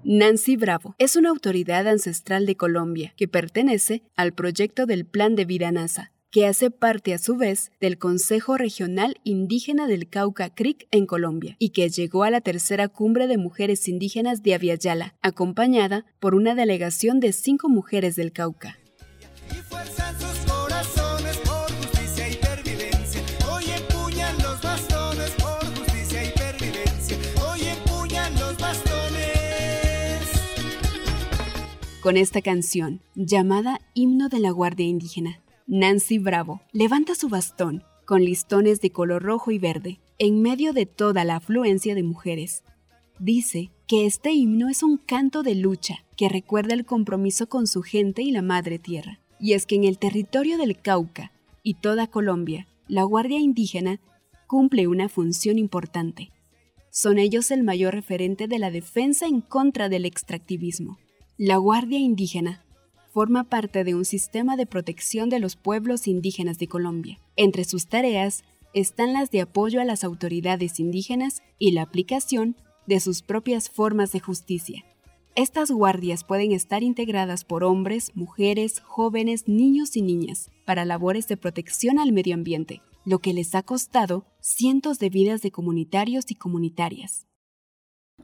Nancy 0.05 0.57
Bravo 0.57 0.97
es 0.99 1.15
una 1.15 1.29
autoridad 1.29 1.87
ancestral 1.87 2.45
de 2.45 2.57
Colombia 2.57 3.15
que 3.17 3.29
pertenece 3.29 4.03
al 4.17 4.33
proyecto 4.33 4.85
del 4.85 5.05
Plan 5.05 5.37
de 5.37 5.45
Vida 5.45 5.71
NASA, 5.71 6.11
que 6.33 6.45
hace 6.45 6.73
parte 6.73 7.15
a 7.15 7.19
su 7.19 7.37
vez 7.37 7.71
del 7.81 7.99
Consejo 7.99 8.57
Regional 8.57 9.21
Indígena 9.23 9.87
del 9.87 10.09
Cauca 10.09 10.53
Creek 10.53 10.89
en 10.91 11.07
Colombia 11.07 11.55
y 11.61 11.71
que 11.71 11.89
llegó 11.89 12.25
a 12.25 12.31
la 12.31 12.41
tercera 12.41 12.89
cumbre 12.89 13.29
de 13.29 13.39
mujeres 13.39 13.87
indígenas 13.87 14.43
de 14.43 14.55
Aviala, 14.55 15.15
acompañada 15.23 16.05
por 16.19 16.35
una 16.35 16.57
delegación 16.57 17.21
de 17.21 17.33
cinco 17.33 17.69
mujeres 17.69 18.17
del 18.17 18.33
Cauca. 18.33 18.79
Con 32.03 32.17
esta 32.17 32.43
canción, 32.43 33.01
llamada 33.15 33.81
Himno 33.95 34.29
de 34.29 34.41
la 34.41 34.51
Guardia 34.51 34.85
Indígena, 34.85 35.41
Nancy 35.69 36.19
Bravo 36.19 36.61
levanta 36.73 37.15
su 37.15 37.29
bastón 37.29 37.85
con 38.07 38.25
listones 38.25 38.81
de 38.81 38.91
color 38.91 39.23
rojo 39.23 39.53
y 39.53 39.61
verde 39.61 40.01
en 40.19 40.43
medio 40.43 40.73
de 40.73 40.85
toda 40.85 41.23
la 41.23 41.37
afluencia 41.37 41.95
de 41.95 42.03
mujeres. 42.03 42.65
Dice 43.21 43.71
que 43.87 44.05
este 44.05 44.33
himno 44.33 44.69
es 44.69 44.83
un 44.83 44.97
canto 44.97 45.45
de 45.45 45.55
lucha 45.55 46.05
que 46.17 46.29
recuerda 46.29 46.75
el 46.75 46.85
compromiso 46.85 47.49
con 47.49 47.69
su 47.69 47.83
gente 47.83 48.23
y 48.23 48.33
la 48.33 48.43
madre 48.43 48.81
tierra. 48.81 49.21
Y 49.39 49.53
es 49.53 49.65
que 49.65 49.77
en 49.77 49.85
el 49.85 49.99
territorio 49.99 50.59
del 50.59 50.77
Cauca 50.83 51.31
y 51.63 51.75
toda 51.75 52.09
Colombia, 52.09 52.67
la 52.89 53.05
Guardia 53.05 53.39
Indígena 53.39 54.01
cumple 54.49 54.89
una 54.89 55.09
función 55.09 55.57
importante. 55.57 56.33
Son 56.91 57.21
ellos 57.21 57.53
el 57.53 57.63
mayor 57.63 57.95
referente 57.95 58.49
de 58.49 58.59
la 58.59 58.73
defensa 58.73 59.27
en 59.27 59.41
contra 59.41 59.89
del 59.89 60.05
extractivismo. 60.05 60.99
La 61.39 61.57
Guardia 61.57 61.99
Indígena 61.99 62.63
forma 63.11 63.45
parte 63.45 63.85
de 63.85 63.95
un 63.95 64.05
sistema 64.05 64.55
de 64.59 64.67
protección 64.67 65.31
de 65.31 65.39
los 65.39 65.57
pueblos 65.57 66.07
indígenas 66.07 66.59
de 66.59 66.69
Colombia. 66.69 67.19
Entre 67.37 67.65
sus 67.65 67.87
tareas 67.87 68.45
están 68.75 69.15
las 69.15 69.31
de 69.31 69.41
apoyo 69.41 69.81
a 69.81 69.87
las 69.87 70.05
autoridades 70.05 70.79
indígenas 70.79 71.43
y 71.59 71.71
la 71.73 71.83
aplicación 71.83 72.55
de 72.87 73.01
sus 73.01 73.23
propias 73.23 73.71
formas 73.71 74.13
de 74.13 74.21
justicia. 74.21 74.85
Estas 75.35 75.71
guardias 75.71 76.23
pueden 76.23 76.53
estar 76.53 76.83
integradas 76.83 77.45
por 77.45 77.65
hombres, 77.65 78.13
mujeres, 78.15 78.81
jóvenes, 78.81 79.49
niños 79.49 79.97
y 79.97 80.03
niñas 80.03 80.51
para 80.67 80.85
labores 80.85 81.29
de 81.29 81.39
protección 81.39 81.99
al 81.99 82.13
medio 82.13 82.35
ambiente, 82.35 82.83
lo 83.07 83.21
que 83.21 83.33
les 83.33 83.55
ha 83.55 83.63
costado 83.63 84.27
cientos 84.41 84.99
de 84.99 85.09
vidas 85.09 85.41
de 85.41 85.51
comunitarios 85.51 86.31
y 86.31 86.35
comunitarias. 86.35 87.27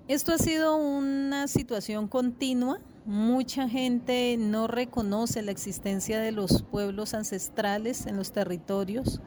Esto 0.09 0.33
ha 0.33 0.39
sido 0.39 0.77
una 0.77 1.49
situación 1.49 2.07
continua 2.09 2.81
Mucha 3.09 3.71
gente 3.71 4.37
no 4.39 4.67
reconoce 4.67 5.41
la 5.41 5.51
existencia 5.51 6.21
de 6.21 6.31
los 6.31 6.61
pueblos 6.63 7.15
ancestrales 7.15 8.05
en 8.05 8.19
los 8.19 8.33
territorios. 8.33 9.23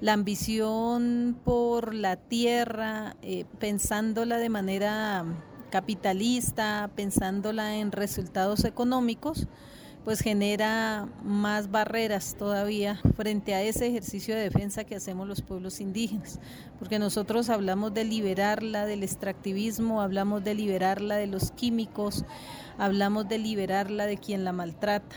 La 0.00 0.14
ambición 0.14 1.38
por 1.44 1.92
la 1.92 2.16
tierra, 2.16 3.16
eh, 3.20 3.44
pensándola 3.58 4.38
de 4.38 4.48
manera 4.48 5.26
capitalista, 5.70 6.90
pensándola 6.96 7.76
en 7.76 7.92
resultados 7.92 8.64
económicos, 8.64 9.46
pues 10.08 10.20
genera 10.20 11.06
más 11.22 11.70
barreras 11.70 12.34
todavía 12.38 12.98
frente 13.14 13.52
a 13.52 13.60
ese 13.60 13.88
ejercicio 13.88 14.34
de 14.34 14.40
defensa 14.40 14.84
que 14.84 14.96
hacemos 14.96 15.28
los 15.28 15.42
pueblos 15.42 15.82
indígenas, 15.82 16.40
porque 16.78 16.98
nosotros 16.98 17.50
hablamos 17.50 17.92
de 17.92 18.04
liberarla 18.04 18.86
del 18.86 19.02
extractivismo, 19.02 20.00
hablamos 20.00 20.42
de 20.44 20.54
liberarla 20.54 21.16
de 21.16 21.26
los 21.26 21.50
químicos, 21.50 22.24
hablamos 22.78 23.28
de 23.28 23.36
liberarla 23.36 24.06
de 24.06 24.16
quien 24.16 24.46
la 24.46 24.52
maltrata. 24.54 25.14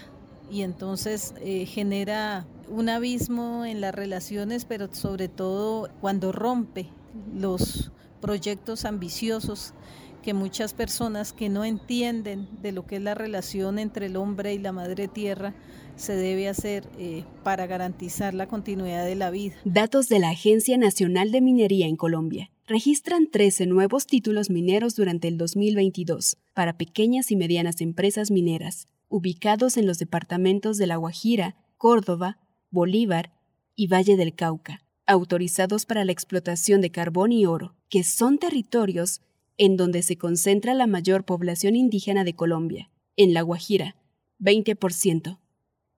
Y 0.52 0.64
entonces 0.64 1.36
eh, 1.40 1.66
genera 1.66 2.46
un 2.68 2.90
abismo 2.90 3.64
en 3.64 3.80
las 3.80 3.96
relaciones, 3.96 4.66
pero 4.66 4.94
sobre 4.94 5.30
todo 5.30 5.90
cuando 6.02 6.34
rompe 6.34 6.90
los 7.34 7.94
proyectos 8.20 8.84
ambiciosos 8.84 9.74
que 10.22 10.34
muchas 10.34 10.74
personas 10.74 11.34
que 11.34 11.50
no 11.50 11.66
entienden 11.66 12.48
de 12.62 12.72
lo 12.72 12.86
que 12.86 12.98
es 12.98 13.02
la 13.02 13.16
relación 13.16 13.80
entre 13.80 14.06
el 14.08 14.16
hombre 14.16 14.54
y 14.54 14.60
la 14.60 14.72
madre 14.72 15.08
tierra 15.08 15.54
se 15.96 16.16
debe 16.16 16.48
hacer 16.48 16.88
eh, 16.98 17.26
para 17.44 17.68
garantizar 17.68 18.34
la 18.34 18.48
continuidad 18.48 19.06
de 19.06 19.16
la 19.16 19.30
vida. 19.30 19.56
Datos 19.66 20.08
de 20.10 20.20
la 20.20 20.30
Agencia 20.30 20.78
Nacional 20.78 21.32
de 21.32 21.42
Minería 21.42 21.88
en 21.88 21.96
Colombia 21.96 22.52
registran 22.68 23.30
13 23.30 23.66
nuevos 23.66 24.08
títulos 24.08 24.50
mineros 24.50 24.96
durante 24.96 25.28
el 25.28 25.38
2022 25.38 26.38
para 26.54 26.78
pequeñas 26.78 27.32
y 27.32 27.36
medianas 27.36 27.82
empresas 27.82 28.32
mineras, 28.32 28.88
ubicados 29.10 29.78
en 29.78 29.86
los 29.86 30.00
departamentos 30.00 30.78
de 30.78 30.88
La 30.88 30.96
Guajira, 30.96 31.56
Córdoba, 31.78 32.40
Bolívar 32.70 33.34
y 33.76 33.88
Valle 33.88 34.16
del 34.16 34.34
Cauca, 34.34 34.82
autorizados 35.06 35.86
para 35.86 36.06
la 36.06 36.14
explotación 36.14 36.80
de 36.80 36.92
carbón 36.92 37.32
y 37.32 37.46
oro, 37.46 37.76
que 37.90 38.04
son 38.04 38.38
territorios 38.38 39.22
en 39.62 39.78
donde 39.78 40.02
se 40.02 40.18
concentra 40.18 40.74
la 40.74 40.88
mayor 40.88 41.24
población 41.24 41.76
indígena 41.76 42.24
de 42.24 42.34
Colombia. 42.34 42.90
En 43.16 43.36
La 43.36 43.44
Guajira, 43.44 43.96
20%. 44.40 45.38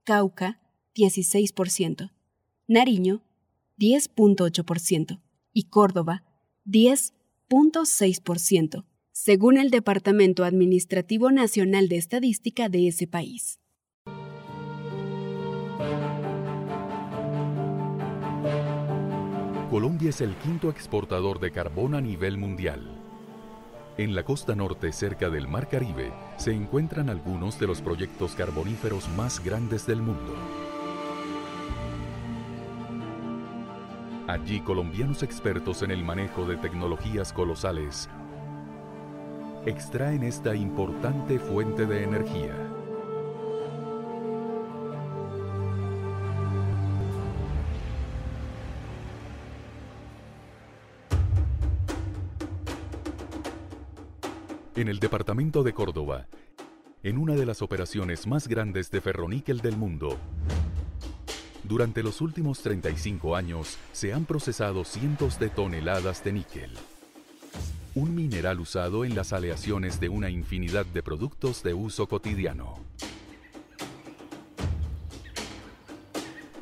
Cauca, 0.03 0.59
16%. 0.93 2.11
Nariño, 2.67 3.23
10.8%. 3.79 5.21
Y 5.53 5.69
Córdoba, 5.69 6.25
10.6%, 6.65 8.83
según 9.13 9.57
el 9.57 9.69
Departamento 9.69 10.43
Administrativo 10.43 11.31
Nacional 11.31 11.87
de 11.87 11.95
Estadística 11.95 12.67
de 12.67 12.89
ese 12.89 13.07
país. 13.07 13.61
Colombia 19.69 20.09
es 20.09 20.19
el 20.19 20.35
quinto 20.35 20.69
exportador 20.69 21.39
de 21.39 21.53
carbón 21.53 21.95
a 21.95 22.01
nivel 22.01 22.37
mundial. 22.37 23.02
En 23.95 24.15
la 24.15 24.23
costa 24.23 24.55
norte, 24.55 24.91
cerca 24.91 25.29
del 25.29 25.47
Mar 25.47 25.69
Caribe, 25.69 26.11
se 26.37 26.51
encuentran 26.51 27.11
algunos 27.11 27.59
de 27.59 27.67
los 27.67 27.79
proyectos 27.79 28.33
carboníferos 28.33 29.07
más 29.09 29.43
grandes 29.43 29.85
del 29.85 30.01
mundo. 30.01 30.33
Allí 34.27 34.61
colombianos 34.61 35.21
expertos 35.21 35.83
en 35.83 35.91
el 35.91 36.03
manejo 36.03 36.45
de 36.45 36.57
tecnologías 36.57 37.31
colosales 37.33 38.09
extraen 39.67 40.23
esta 40.23 40.55
importante 40.55 41.37
fuente 41.37 41.85
de 41.85 42.03
energía. 42.03 42.72
En 54.75 54.87
el 54.87 54.99
departamento 54.99 55.61
de 55.61 55.73
Córdoba, 55.73 56.27
en 57.03 57.17
una 57.19 57.35
de 57.35 57.45
las 57.45 57.61
operaciones 57.61 58.25
más 58.25 58.47
grandes 58.47 58.89
de 58.89 59.01
ferroníquel 59.01 59.61
del 59.61 59.77
mundo, 59.77 60.17
Durante 61.63 62.03
los 62.03 62.19
últimos 62.19 62.61
35 62.61 63.37
años 63.37 63.77
se 63.93 64.11
han 64.11 64.25
procesado 64.25 64.83
cientos 64.83 65.39
de 65.39 65.49
toneladas 65.49 66.21
de 66.21 66.33
níquel, 66.33 66.71
un 67.95 68.13
mineral 68.13 68.59
usado 68.59 69.05
en 69.05 69.15
las 69.15 69.31
aleaciones 69.31 70.01
de 70.01 70.09
una 70.09 70.29
infinidad 70.29 70.85
de 70.85 71.01
productos 71.01 71.63
de 71.63 71.73
uso 71.73 72.07
cotidiano. 72.07 72.79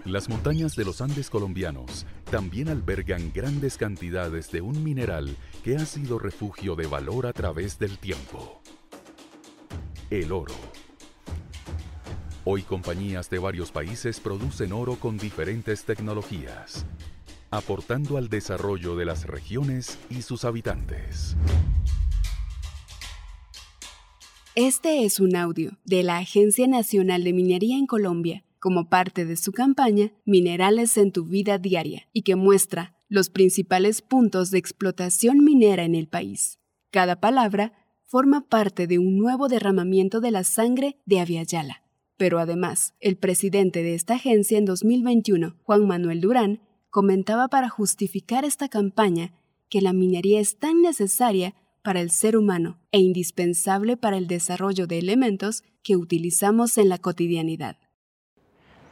Las 0.06 0.30
montañas 0.30 0.76
de 0.76 0.86
los 0.86 1.02
Andes 1.02 1.32
colombianos 1.32 2.06
también 2.32 2.70
albergan 2.70 3.34
grandes 3.34 3.76
cantidades 3.76 4.52
de 4.52 4.62
un 4.62 4.82
mineral 4.86 5.36
que 5.66 5.76
ha 5.76 5.86
sido 5.86 6.18
refugio 6.18 6.78
de 6.78 6.88
valor 6.88 7.28
a 7.28 7.34
través 7.34 7.78
del 7.78 7.98
tiempo. 7.98 8.62
El 10.10 10.32
oro. 10.32 10.56
Hoy 12.46 12.62
compañías 12.62 13.30
de 13.30 13.38
varios 13.38 13.74
países 13.74 14.22
producen 14.22 14.72
oro 14.72 14.96
con 14.96 15.18
diferentes 15.18 15.84
tecnologías, 15.84 16.86
aportando 17.50 18.18
al 18.18 18.30
desarrollo 18.30 18.96
de 18.96 19.04
las 19.04 19.26
regiones 19.26 20.00
y 20.10 20.22
sus 20.22 20.46
habitantes. 20.46 21.36
Este 24.56 25.04
es 25.04 25.20
un 25.20 25.36
audio 25.36 25.78
de 25.84 26.04
la 26.04 26.20
Agencia 26.20 26.66
Nacional 26.66 27.26
de 27.26 27.34
Minería 27.34 27.78
en 27.78 27.88
Colombia 27.88 28.46
como 28.62 28.88
parte 28.88 29.26
de 29.26 29.36
su 29.36 29.52
campaña 29.52 30.14
Minerales 30.24 30.96
en 30.96 31.12
tu 31.12 31.26
vida 31.26 31.58
diaria 31.58 32.08
y 32.14 32.22
que 32.22 32.38
muestra 32.38 32.96
los 33.10 33.30
principales 33.30 34.02
puntos 34.02 34.52
de 34.52 34.60
explotación 34.60 35.44
minera 35.44 35.84
en 35.84 35.96
el 35.96 36.08
país. 36.08 36.60
Cada 36.92 37.20
palabra 37.20 37.74
forma 38.06 38.48
parte 38.48 38.88
de 38.88 39.00
un 39.00 39.18
nuevo 39.18 39.50
derramamiento 39.50 40.22
de 40.22 40.32
la 40.32 40.44
sangre 40.44 41.02
de 41.06 41.20
Aviala. 41.20 41.82
Pero 42.18 42.40
además, 42.40 42.94
el 43.00 43.18
presidente 43.18 43.84
de 43.84 43.96
esta 43.96 44.14
agencia 44.14 44.58
en 44.58 44.66
2021, 44.66 45.56
Juan 45.64 45.88
Manuel 45.88 46.22
Durán, 46.22 46.62
comentaba 46.90 47.48
para 47.48 47.68
justificar 47.68 48.46
esta 48.46 48.70
campaña 48.70 49.34
que 49.70 49.82
la 49.82 49.92
minería 49.92 50.40
es 50.40 50.60
tan 50.60 50.82
necesaria 50.82 51.56
para 51.82 52.00
el 52.00 52.12
ser 52.12 52.38
humano 52.38 52.80
e 52.92 53.00
indispensable 53.00 53.98
para 53.98 54.18
el 54.18 54.28
desarrollo 54.28 54.86
de 54.86 55.00
elementos 55.00 55.64
que 55.82 55.96
utilizamos 55.96 56.78
en 56.78 56.90
la 56.90 57.00
cotidianidad. 57.00 57.78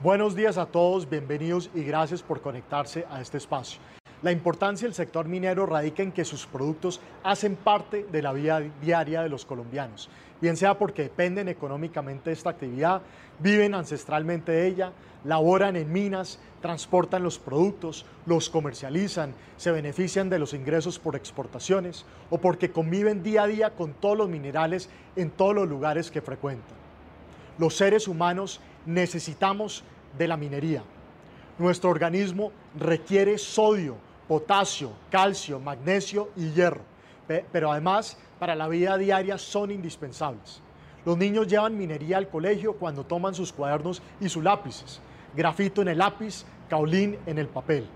Buenos 0.01 0.35
días 0.35 0.57
a 0.57 0.65
todos, 0.65 1.09
bienvenidos 1.09 1.69
y 1.75 1.83
gracias 1.83 2.23
por 2.23 2.41
conectarse 2.41 3.05
a 3.09 3.21
este 3.21 3.37
espacio. 3.37 3.81
La 4.21 4.31
importancia 4.31 4.87
del 4.87 4.93
sector 4.93 5.27
minero 5.27 5.65
radica 5.65 6.03
en 6.03 6.11
que 6.11 6.25
sus 6.25 6.45
productos 6.45 7.01
hacen 7.23 7.55
parte 7.55 8.05
de 8.11 8.21
la 8.21 8.33
vida 8.33 8.61
diaria 8.81 9.21
de 9.21 9.29
los 9.29 9.45
colombianos 9.45 10.09
bien 10.41 10.57
sea 10.57 10.77
porque 10.77 11.03
dependen 11.03 11.49
económicamente 11.49 12.29
de 12.29 12.33
esta 12.33 12.51
actividad, 12.51 13.01
viven 13.39 13.73
ancestralmente 13.73 14.51
de 14.51 14.67
ella, 14.67 14.93
laboran 15.23 15.75
en 15.75 15.91
minas, 15.91 16.39
transportan 16.61 17.23
los 17.23 17.39
productos, 17.39 18.05
los 18.25 18.49
comercializan, 18.49 19.33
se 19.57 19.71
benefician 19.71 20.29
de 20.29 20.39
los 20.39 20.53
ingresos 20.53 20.99
por 20.99 21.15
exportaciones 21.15 22.05
o 22.29 22.37
porque 22.37 22.71
conviven 22.71 23.23
día 23.23 23.43
a 23.43 23.47
día 23.47 23.69
con 23.71 23.93
todos 23.93 24.17
los 24.17 24.29
minerales 24.29 24.89
en 25.15 25.29
todos 25.29 25.55
los 25.55 25.67
lugares 25.67 26.09
que 26.11 26.21
frecuentan. 26.21 26.77
Los 27.57 27.75
seres 27.75 28.07
humanos 28.07 28.61
necesitamos 28.85 29.83
de 30.17 30.27
la 30.27 30.37
minería. 30.37 30.83
Nuestro 31.57 31.89
organismo 31.89 32.51
requiere 32.77 33.37
sodio, 33.37 33.97
potasio, 34.27 34.91
calcio, 35.09 35.59
magnesio 35.59 36.29
y 36.35 36.51
hierro, 36.51 36.81
pero 37.51 37.71
además 37.71 38.17
para 38.39 38.55
la 38.55 38.67
vida 38.67 38.97
diaria 38.97 39.37
son 39.37 39.71
indispensables. 39.71 40.61
Los 41.05 41.17
niños 41.17 41.47
llevan 41.47 41.77
minería 41.77 42.17
al 42.17 42.29
colegio 42.29 42.73
cuando 42.73 43.05
toman 43.05 43.33
sus 43.33 43.51
cuadernos 43.53 44.01
y 44.19 44.29
sus 44.29 44.43
lápices, 44.43 45.01
grafito 45.35 45.81
en 45.81 45.89
el 45.89 45.97
lápiz, 45.97 46.45
caolín 46.69 47.17
en 47.25 47.37
el 47.37 47.47
papel. 47.47 47.87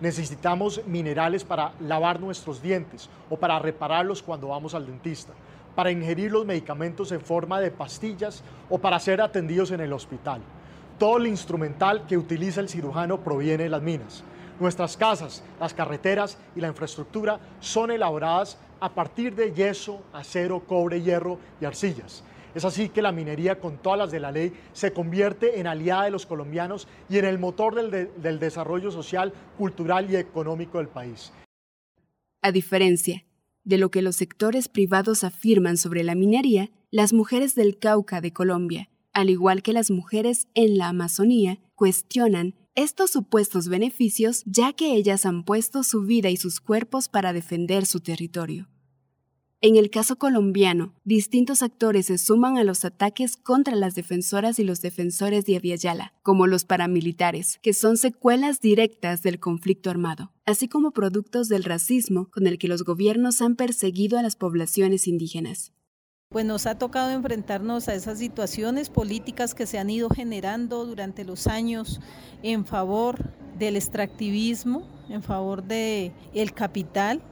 Necesitamos 0.00 0.80
minerales 0.86 1.44
para 1.44 1.72
lavar 1.80 2.20
nuestros 2.20 2.60
dientes 2.60 3.08
o 3.30 3.36
para 3.36 3.58
repararlos 3.58 4.22
cuando 4.22 4.48
vamos 4.48 4.74
al 4.74 4.86
dentista, 4.86 5.32
para 5.74 5.90
ingerir 5.90 6.32
los 6.32 6.46
medicamentos 6.46 7.12
en 7.12 7.20
forma 7.20 7.60
de 7.60 7.70
pastillas 7.70 8.42
o 8.70 8.78
para 8.78 8.98
ser 8.98 9.20
atendidos 9.20 9.70
en 9.70 9.80
el 9.80 9.92
hospital. 9.92 10.40
Todo 10.98 11.18
el 11.18 11.26
instrumental 11.26 12.06
que 12.06 12.16
utiliza 12.16 12.60
el 12.60 12.68
cirujano 12.68 13.20
proviene 13.20 13.64
de 13.64 13.70
las 13.70 13.82
minas. 13.82 14.22
Nuestras 14.60 14.96
casas, 14.96 15.42
las 15.58 15.74
carreteras 15.74 16.38
y 16.54 16.60
la 16.60 16.68
infraestructura 16.68 17.40
son 17.58 17.90
elaboradas 17.90 18.58
a 18.78 18.94
partir 18.94 19.34
de 19.34 19.52
yeso, 19.52 20.02
acero, 20.12 20.60
cobre, 20.60 21.02
hierro 21.02 21.38
y 21.60 21.64
arcillas. 21.64 22.22
Es 22.54 22.64
así 22.64 22.88
que 22.88 23.02
la 23.02 23.10
minería, 23.10 23.58
con 23.58 23.78
todas 23.78 23.98
las 23.98 24.10
de 24.12 24.20
la 24.20 24.30
ley, 24.30 24.52
se 24.72 24.92
convierte 24.92 25.58
en 25.58 25.66
aliada 25.66 26.04
de 26.04 26.12
los 26.12 26.24
colombianos 26.24 26.86
y 27.08 27.18
en 27.18 27.24
el 27.24 27.38
motor 27.40 27.74
del, 27.90 28.38
desarrollo 28.38 28.92
social, 28.92 29.32
cultural 29.58 30.08
y 30.08 30.16
económico 30.16 30.78
del 30.78 30.86
país. 30.86 31.32
A 32.42 32.52
diferencia 32.52 33.24
de 33.64 33.78
lo 33.78 33.90
que 33.90 34.02
los 34.02 34.16
sectores 34.16 34.68
privados 34.68 35.24
afirman 35.24 35.76
sobre 35.76 36.04
la 36.04 36.14
minería, 36.14 36.70
las 36.90 37.12
mujeres 37.12 37.54
del 37.54 37.78
Cauca 37.78 38.20
de 38.20 38.32
Colombia, 38.32 38.88
al 39.12 39.30
igual 39.30 39.62
que 39.62 39.72
las 39.72 39.90
mujeres 39.90 40.48
en 40.54 40.78
la 40.78 40.88
Amazonía, 40.88 41.58
cuestionan 41.74 42.54
estos 42.74 43.10
supuestos 43.10 43.68
beneficios 43.68 44.42
ya 44.46 44.72
que 44.72 44.94
ellas 44.94 45.26
han 45.26 45.44
puesto 45.44 45.82
su 45.82 46.02
vida 46.02 46.30
y 46.30 46.36
sus 46.36 46.60
cuerpos 46.60 47.08
para 47.08 47.32
defender 47.32 47.86
su 47.86 48.00
territorio. 48.00 48.68
En 49.66 49.76
el 49.76 49.88
caso 49.88 50.16
colombiano, 50.16 50.92
distintos 51.04 51.62
actores 51.62 52.04
se 52.04 52.18
suman 52.18 52.58
a 52.58 52.64
los 52.64 52.84
ataques 52.84 53.38
contra 53.38 53.74
las 53.74 53.94
defensoras 53.94 54.58
y 54.58 54.62
los 54.62 54.82
defensores 54.82 55.46
de 55.46 55.56
Aviala, 55.56 56.12
como 56.22 56.46
los 56.46 56.66
paramilitares, 56.66 57.60
que 57.62 57.72
son 57.72 57.96
secuelas 57.96 58.60
directas 58.60 59.22
del 59.22 59.40
conflicto 59.40 59.88
armado, 59.88 60.32
así 60.44 60.68
como 60.68 60.90
productos 60.90 61.48
del 61.48 61.64
racismo 61.64 62.28
con 62.30 62.46
el 62.46 62.58
que 62.58 62.68
los 62.68 62.84
gobiernos 62.84 63.40
han 63.40 63.56
perseguido 63.56 64.18
a 64.18 64.22
las 64.22 64.36
poblaciones 64.36 65.08
indígenas. 65.08 65.72
Pues 66.28 66.44
nos 66.44 66.66
ha 66.66 66.76
tocado 66.76 67.12
enfrentarnos 67.12 67.88
a 67.88 67.94
esas 67.94 68.18
situaciones 68.18 68.90
políticas 68.90 69.54
que 69.54 69.64
se 69.64 69.78
han 69.78 69.88
ido 69.88 70.10
generando 70.10 70.84
durante 70.84 71.24
los 71.24 71.46
años 71.46 72.02
en 72.42 72.66
favor 72.66 73.30
del 73.58 73.76
extractivismo, 73.76 74.86
en 75.08 75.22
favor 75.22 75.62
del 75.62 76.12
el 76.34 76.52
capital 76.52 77.22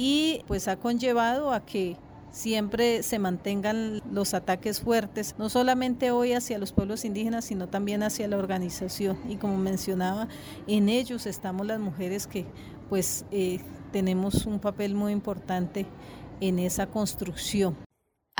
y 0.00 0.40
pues 0.46 0.66
ha 0.66 0.76
conllevado 0.76 1.52
a 1.52 1.66
que 1.66 1.98
siempre 2.30 3.02
se 3.02 3.18
mantengan 3.18 4.00
los 4.10 4.32
ataques 4.32 4.80
fuertes, 4.80 5.34
no 5.36 5.50
solamente 5.50 6.10
hoy 6.10 6.32
hacia 6.32 6.56
los 6.56 6.72
pueblos 6.72 7.04
indígenas, 7.04 7.44
sino 7.44 7.68
también 7.68 8.02
hacia 8.02 8.26
la 8.26 8.38
organización. 8.38 9.18
Y 9.28 9.36
como 9.36 9.58
mencionaba, 9.58 10.26
en 10.66 10.88
ellos 10.88 11.26
estamos 11.26 11.66
las 11.66 11.80
mujeres 11.80 12.26
que 12.26 12.46
pues 12.88 13.26
eh, 13.30 13.60
tenemos 13.92 14.46
un 14.46 14.58
papel 14.58 14.94
muy 14.94 15.12
importante 15.12 15.84
en 16.40 16.58
esa 16.58 16.86
construcción 16.86 17.76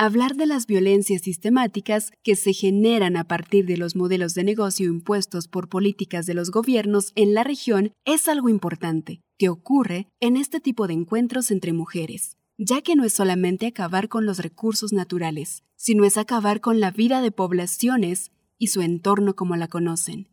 hablar 0.01 0.33
de 0.33 0.47
las 0.47 0.65
violencias 0.65 1.21
sistemáticas 1.21 2.09
que 2.23 2.35
se 2.35 2.53
generan 2.53 3.15
a 3.17 3.25
partir 3.25 3.67
de 3.67 3.77
los 3.77 3.95
modelos 3.95 4.33
de 4.33 4.43
negocio 4.43 4.87
impuestos 4.87 5.47
por 5.47 5.69
políticas 5.69 6.25
de 6.25 6.33
los 6.33 6.49
gobiernos 6.49 7.11
en 7.13 7.35
la 7.35 7.43
región 7.43 7.93
es 8.03 8.27
algo 8.27 8.49
importante, 8.49 9.21
que 9.41 9.49
ocurre 9.49 10.07
en 10.19 10.37
este 10.37 10.59
tipo 10.59 10.85
de 10.85 10.93
encuentros 10.93 11.49
entre 11.49 11.73
mujeres, 11.73 12.37
ya 12.59 12.83
que 12.83 12.95
no 12.95 13.03
es 13.05 13.13
solamente 13.13 13.65
acabar 13.65 14.07
con 14.07 14.27
los 14.27 14.37
recursos 14.37 14.93
naturales, 14.93 15.63
sino 15.75 16.05
es 16.05 16.15
acabar 16.15 16.61
con 16.61 16.79
la 16.79 16.91
vida 16.91 17.21
de 17.21 17.31
poblaciones 17.31 18.29
y 18.59 18.67
su 18.67 18.83
entorno 18.83 19.35
como 19.35 19.55
la 19.55 19.67
conocen. 19.67 20.29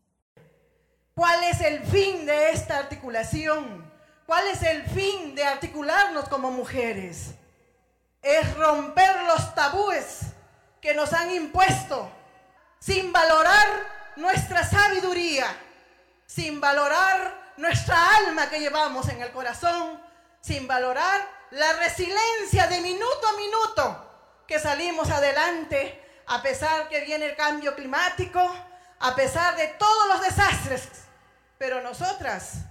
¿Cuál 1.15 1.43
es 1.45 1.63
el 1.63 1.81
fin 1.85 2.27
de 2.27 2.51
esta 2.51 2.77
articulación? 2.77 3.83
¿Cuál 4.27 4.45
es 4.53 4.63
el 4.63 4.83
fin 4.83 5.35
de 5.35 5.45
articularnos 5.45 6.29
como 6.29 6.51
mujeres? 6.51 7.35
es 8.21 8.55
romper 8.57 9.23
los 9.23 9.55
tabúes 9.55 10.21
que 10.83 10.93
nos 10.93 11.15
han 11.15 11.31
impuesto 11.31 12.11
sin 12.79 13.11
valorar 13.11 13.69
nuestra 14.17 14.65
sabiduría, 14.65 15.47
sin 16.27 16.61
valorar 16.61 17.48
nuestra 17.59 18.17
alma 18.17 18.49
que 18.49 18.61
llevamos 18.61 19.09
en 19.09 19.21
el 19.21 19.31
corazón, 19.33 20.01
sin 20.41 20.67
valorar 20.67 21.21
la 21.51 21.73
resiliencia 21.75 22.67
de 22.69 22.81
minuto 22.81 23.27
a 23.29 23.37
minuto 23.37 24.09
que 24.47 24.59
salimos 24.59 25.11
adelante 25.11 26.01
a 26.27 26.43
pesar 26.43 26.89
que 26.89 27.05
viene 27.05 27.27
el 27.27 27.37
cambio 27.37 27.75
climático, 27.75 28.41
a 29.01 29.15
pesar 29.15 29.57
de 29.57 29.69
todos 29.79 30.09
los 30.09 30.23
desastres. 30.23 30.89
Pero 31.59 31.83
nosotras 31.83 32.67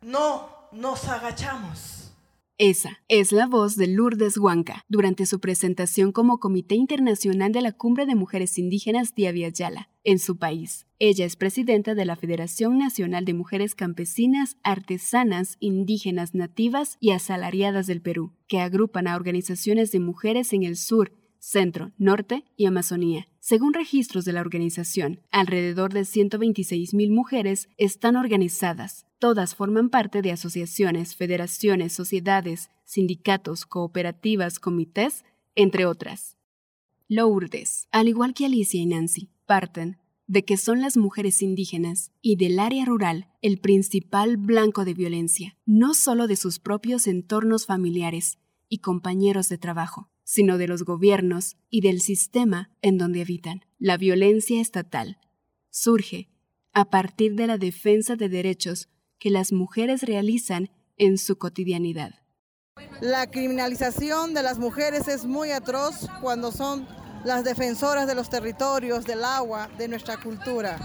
no 0.00 0.68
nos 0.72 1.08
agachamos. 1.08 2.12
Esa 2.56 3.00
es 3.08 3.32
la 3.32 3.46
voz 3.46 3.76
de 3.76 3.88
Lourdes 3.88 4.38
Huanca 4.38 4.84
durante 4.88 5.26
su 5.26 5.40
presentación 5.40 6.12
como 6.12 6.38
Comité 6.38 6.76
Internacional 6.76 7.52
de 7.52 7.62
la 7.62 7.72
Cumbre 7.72 8.06
de 8.06 8.14
Mujeres 8.14 8.58
Indígenas 8.58 9.14
de 9.14 9.28
Aviala, 9.28 9.90
en 10.04 10.18
su 10.18 10.38
país. 10.38 10.83
Ella 11.00 11.24
es 11.24 11.34
presidenta 11.34 11.96
de 11.96 12.04
la 12.04 12.14
Federación 12.14 12.78
Nacional 12.78 13.24
de 13.24 13.34
Mujeres 13.34 13.74
Campesinas, 13.74 14.56
Artesanas, 14.62 15.56
Indígenas, 15.58 16.34
Nativas 16.34 16.98
y 17.00 17.10
Asalariadas 17.10 17.88
del 17.88 18.00
Perú, 18.00 18.32
que 18.46 18.60
agrupan 18.60 19.08
a 19.08 19.16
organizaciones 19.16 19.90
de 19.90 19.98
mujeres 19.98 20.52
en 20.52 20.62
el 20.62 20.76
sur, 20.76 21.12
Centro, 21.40 21.92
Norte 21.98 22.44
y 22.56 22.66
Amazonía. 22.66 23.26
Según 23.40 23.74
registros 23.74 24.24
de 24.24 24.32
la 24.32 24.40
organización, 24.40 25.20
alrededor 25.30 25.92
de 25.92 26.02
126.000 26.02 27.10
mujeres 27.10 27.68
están 27.76 28.16
organizadas. 28.16 29.04
Todas 29.18 29.54
forman 29.56 29.90
parte 29.90 30.22
de 30.22 30.30
asociaciones, 30.30 31.16
federaciones, 31.16 31.92
sociedades, 31.92 32.70
sindicatos, 32.84 33.66
cooperativas, 33.66 34.60
comités, 34.60 35.24
entre 35.56 35.86
otras. 35.86 36.38
Lourdes, 37.08 37.88
al 37.90 38.08
igual 38.08 38.32
que 38.32 38.46
Alicia 38.46 38.80
y 38.80 38.86
Nancy, 38.86 39.28
parten 39.44 39.98
de 40.26 40.44
que 40.44 40.56
son 40.56 40.80
las 40.80 40.96
mujeres 40.96 41.42
indígenas 41.42 42.10
y 42.22 42.36
del 42.36 42.58
área 42.58 42.84
rural 42.84 43.28
el 43.42 43.58
principal 43.58 44.36
blanco 44.36 44.84
de 44.84 44.94
violencia, 44.94 45.56
no 45.66 45.94
solo 45.94 46.26
de 46.26 46.36
sus 46.36 46.58
propios 46.58 47.06
entornos 47.06 47.66
familiares 47.66 48.38
y 48.68 48.78
compañeros 48.78 49.48
de 49.48 49.58
trabajo, 49.58 50.08
sino 50.24 50.56
de 50.58 50.68
los 50.68 50.84
gobiernos 50.84 51.56
y 51.68 51.82
del 51.82 52.00
sistema 52.00 52.70
en 52.80 52.98
donde 52.98 53.22
habitan. 53.22 53.64
La 53.78 53.96
violencia 53.98 54.60
estatal 54.60 55.18
surge 55.70 56.28
a 56.72 56.90
partir 56.90 57.34
de 57.34 57.46
la 57.46 57.58
defensa 57.58 58.16
de 58.16 58.28
derechos 58.28 58.88
que 59.18 59.30
las 59.30 59.52
mujeres 59.52 60.02
realizan 60.02 60.70
en 60.96 61.18
su 61.18 61.36
cotidianidad. 61.36 62.14
La 63.00 63.30
criminalización 63.30 64.34
de 64.34 64.42
las 64.42 64.58
mujeres 64.58 65.06
es 65.08 65.24
muy 65.24 65.50
atroz 65.50 66.08
cuando 66.20 66.50
son 66.50 66.86
las 67.24 67.42
defensoras 67.42 68.06
de 68.06 68.14
los 68.14 68.28
territorios, 68.28 69.04
del 69.04 69.24
agua, 69.24 69.68
de 69.78 69.88
nuestra 69.88 70.18
cultura. 70.18 70.78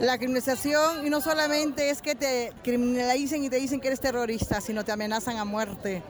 La 0.00 0.16
criminalización, 0.16 1.06
y 1.06 1.10
no 1.10 1.20
solamente 1.20 1.90
es 1.90 2.02
que 2.02 2.14
te 2.14 2.52
criminalicen 2.62 3.44
y 3.44 3.50
te 3.50 3.56
dicen 3.56 3.80
que 3.80 3.88
eres 3.88 4.00
terrorista, 4.00 4.60
sino 4.60 4.84
te 4.84 4.92
amenazan 4.92 5.36
a 5.36 5.44
muerte 5.44 6.02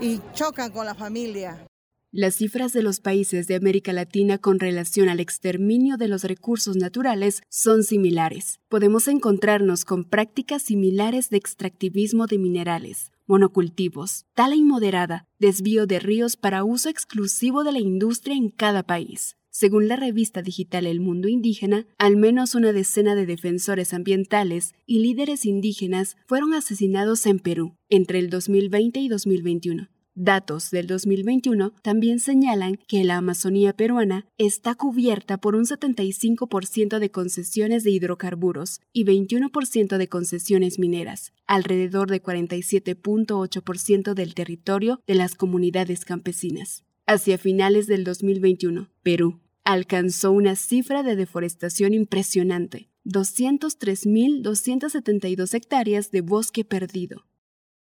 y 0.00 0.20
chocan 0.34 0.70
con 0.72 0.84
la 0.84 0.94
familia. 0.94 1.64
Las 2.10 2.36
cifras 2.36 2.72
de 2.72 2.82
los 2.82 3.00
países 3.00 3.48
de 3.48 3.56
América 3.56 3.92
Latina 3.92 4.38
con 4.38 4.60
relación 4.60 5.08
al 5.08 5.18
exterminio 5.18 5.96
de 5.96 6.06
los 6.06 6.22
recursos 6.22 6.76
naturales 6.76 7.42
son 7.48 7.82
similares. 7.82 8.60
Podemos 8.68 9.08
encontrarnos 9.08 9.84
con 9.84 10.04
prácticas 10.04 10.62
similares 10.62 11.28
de 11.30 11.38
extractivismo 11.38 12.28
de 12.28 12.38
minerales, 12.38 13.10
monocultivos, 13.26 14.26
tala 14.34 14.56
inmoderada, 14.56 15.26
desvío 15.38 15.86
de 15.86 15.98
ríos 15.98 16.36
para 16.36 16.64
uso 16.64 16.88
exclusivo 16.88 17.64
de 17.64 17.72
la 17.72 17.80
industria 17.80 18.36
en 18.36 18.48
cada 18.50 18.82
país. 18.82 19.36
Según 19.50 19.86
la 19.86 19.94
revista 19.94 20.42
digital 20.42 20.84
El 20.84 20.98
Mundo 20.98 21.28
Indígena, 21.28 21.86
al 21.96 22.16
menos 22.16 22.56
una 22.56 22.72
decena 22.72 23.14
de 23.14 23.24
defensores 23.24 23.94
ambientales 23.94 24.74
y 24.84 24.98
líderes 24.98 25.46
indígenas 25.46 26.16
fueron 26.26 26.54
asesinados 26.54 27.24
en 27.26 27.38
Perú 27.38 27.76
entre 27.88 28.18
el 28.18 28.30
2020 28.30 28.98
y 28.98 29.08
2021. 29.08 29.93
Datos 30.16 30.70
del 30.70 30.86
2021 30.86 31.72
también 31.82 32.20
señalan 32.20 32.78
que 32.86 33.02
la 33.02 33.16
Amazonía 33.16 33.72
peruana 33.72 34.28
está 34.38 34.76
cubierta 34.76 35.38
por 35.38 35.56
un 35.56 35.64
75% 35.64 37.00
de 37.00 37.10
concesiones 37.10 37.82
de 37.82 37.90
hidrocarburos 37.90 38.80
y 38.92 39.04
21% 39.04 39.96
de 39.96 40.08
concesiones 40.08 40.78
mineras, 40.78 41.32
alrededor 41.48 42.10
de 42.10 42.22
47.8% 42.22 44.14
del 44.14 44.34
territorio 44.34 45.00
de 45.04 45.16
las 45.16 45.34
comunidades 45.34 46.04
campesinas. 46.04 46.84
Hacia 47.06 47.36
finales 47.36 47.88
del 47.88 48.04
2021, 48.04 48.90
Perú 49.02 49.40
alcanzó 49.64 50.30
una 50.30 50.54
cifra 50.54 51.02
de 51.02 51.16
deforestación 51.16 51.92
impresionante, 51.92 52.88
203.272 53.04 55.54
hectáreas 55.54 56.12
de 56.12 56.20
bosque 56.20 56.64
perdido. 56.64 57.26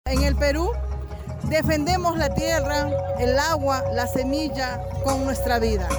En 0.06 0.22
el 0.22 0.36
Perú 0.36 0.70
Defendemos 1.50 2.16
la 2.16 2.34
tierra, 2.36 2.92
el 3.18 3.40
agua, 3.40 3.84
la 3.92 4.06
semilla 4.06 4.80
con 5.04 5.26
nuestra 5.26 5.58
vida. 5.58 5.90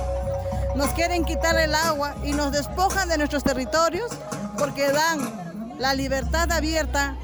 Nos 0.77 0.91
quieren 0.91 1.25
quitar 1.25 1.59
el 1.59 1.75
agua 1.75 2.15
y 2.23 2.33
nos 2.33 2.53
despojan 2.53 3.09
de 3.09 3.19
nuestros 3.19 3.43
territorios 3.43 4.13
porque 4.57 4.93
dan 4.93 5.75
la 5.79 5.95
libertad 5.95 6.53
abierta 6.53 7.17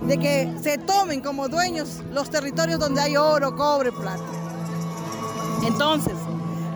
de 0.00 0.16
que 0.16 0.54
se 0.62 0.78
tomen 0.78 1.20
como 1.20 1.48
dueños 1.48 2.02
los 2.12 2.30
territorios 2.30 2.78
donde 2.78 3.00
hay 3.00 3.16
oro, 3.16 3.56
cobre, 3.56 3.90
plata. 3.90 4.22
Entonces, 5.66 6.14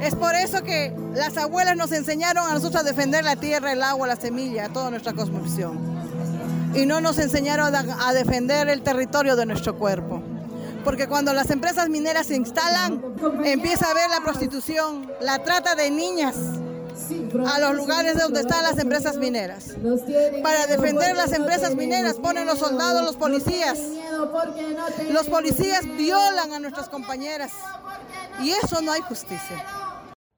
es 0.01 0.17
por 0.17 0.35
eso 0.35 0.65
que 0.65 0.93
las 1.15 1.37
abuelas 1.37 1.77
nos 1.77 1.93
enseñaron 1.93 2.49
a 2.49 2.55
nosotros 2.55 2.83
a 2.83 2.85
defender 2.85 3.23
la 3.23 3.37
tierra, 3.37 3.73
el 3.73 3.83
agua, 3.83 4.09
la 4.09 4.17
semilla, 4.17 4.71
toda 4.71 4.91
nuestra 4.91 5.13
cosmovisión. 5.13 5.79
Y 6.75 6.85
no 6.85 7.01
nos 7.01 7.19
enseñaron 7.19 7.75
a, 7.75 8.13
defender 8.13 8.69
el 8.69 8.83
territorio 8.83 9.37
de 9.37 9.47
nuestro 9.47 9.79
cuerpo 9.79 10.23
porque 10.85 11.07
cuando 11.07 11.33
las 11.33 11.51
empresas 11.51 11.89
mineras 11.89 12.27
se 12.27 12.37
instalan, 12.37 13.03
empieza 13.45 13.87
a 13.87 13.91
haber 13.91 14.09
la 14.11 14.21
prostitución, 14.21 15.11
la 15.21 15.43
trata 15.43 15.75
de 15.75 15.91
niñas 15.91 16.37
a 17.47 17.59
los 17.61 17.77
lugares 17.77 18.19
donde 18.19 18.41
están 18.41 18.63
las 18.63 18.79
empresas 18.79 19.17
mineras. 19.17 19.77
Para 20.43 20.67
defender 20.67 21.17
las 21.17 21.33
empresas 21.33 21.75
mineras 21.75 22.17
ponen 22.17 22.47
los 22.47 22.59
soldados, 22.59 23.03
los 23.05 23.17
policías. 23.17 23.79
Los 25.11 25.29
policías 25.29 25.85
violan 25.97 26.53
a 26.53 26.59
nuestras 26.59 26.89
compañeras 26.89 27.53
y 28.43 28.51
eso 28.51 28.81
no 28.83 28.93
hay 28.93 29.01
justicia. 29.03 29.65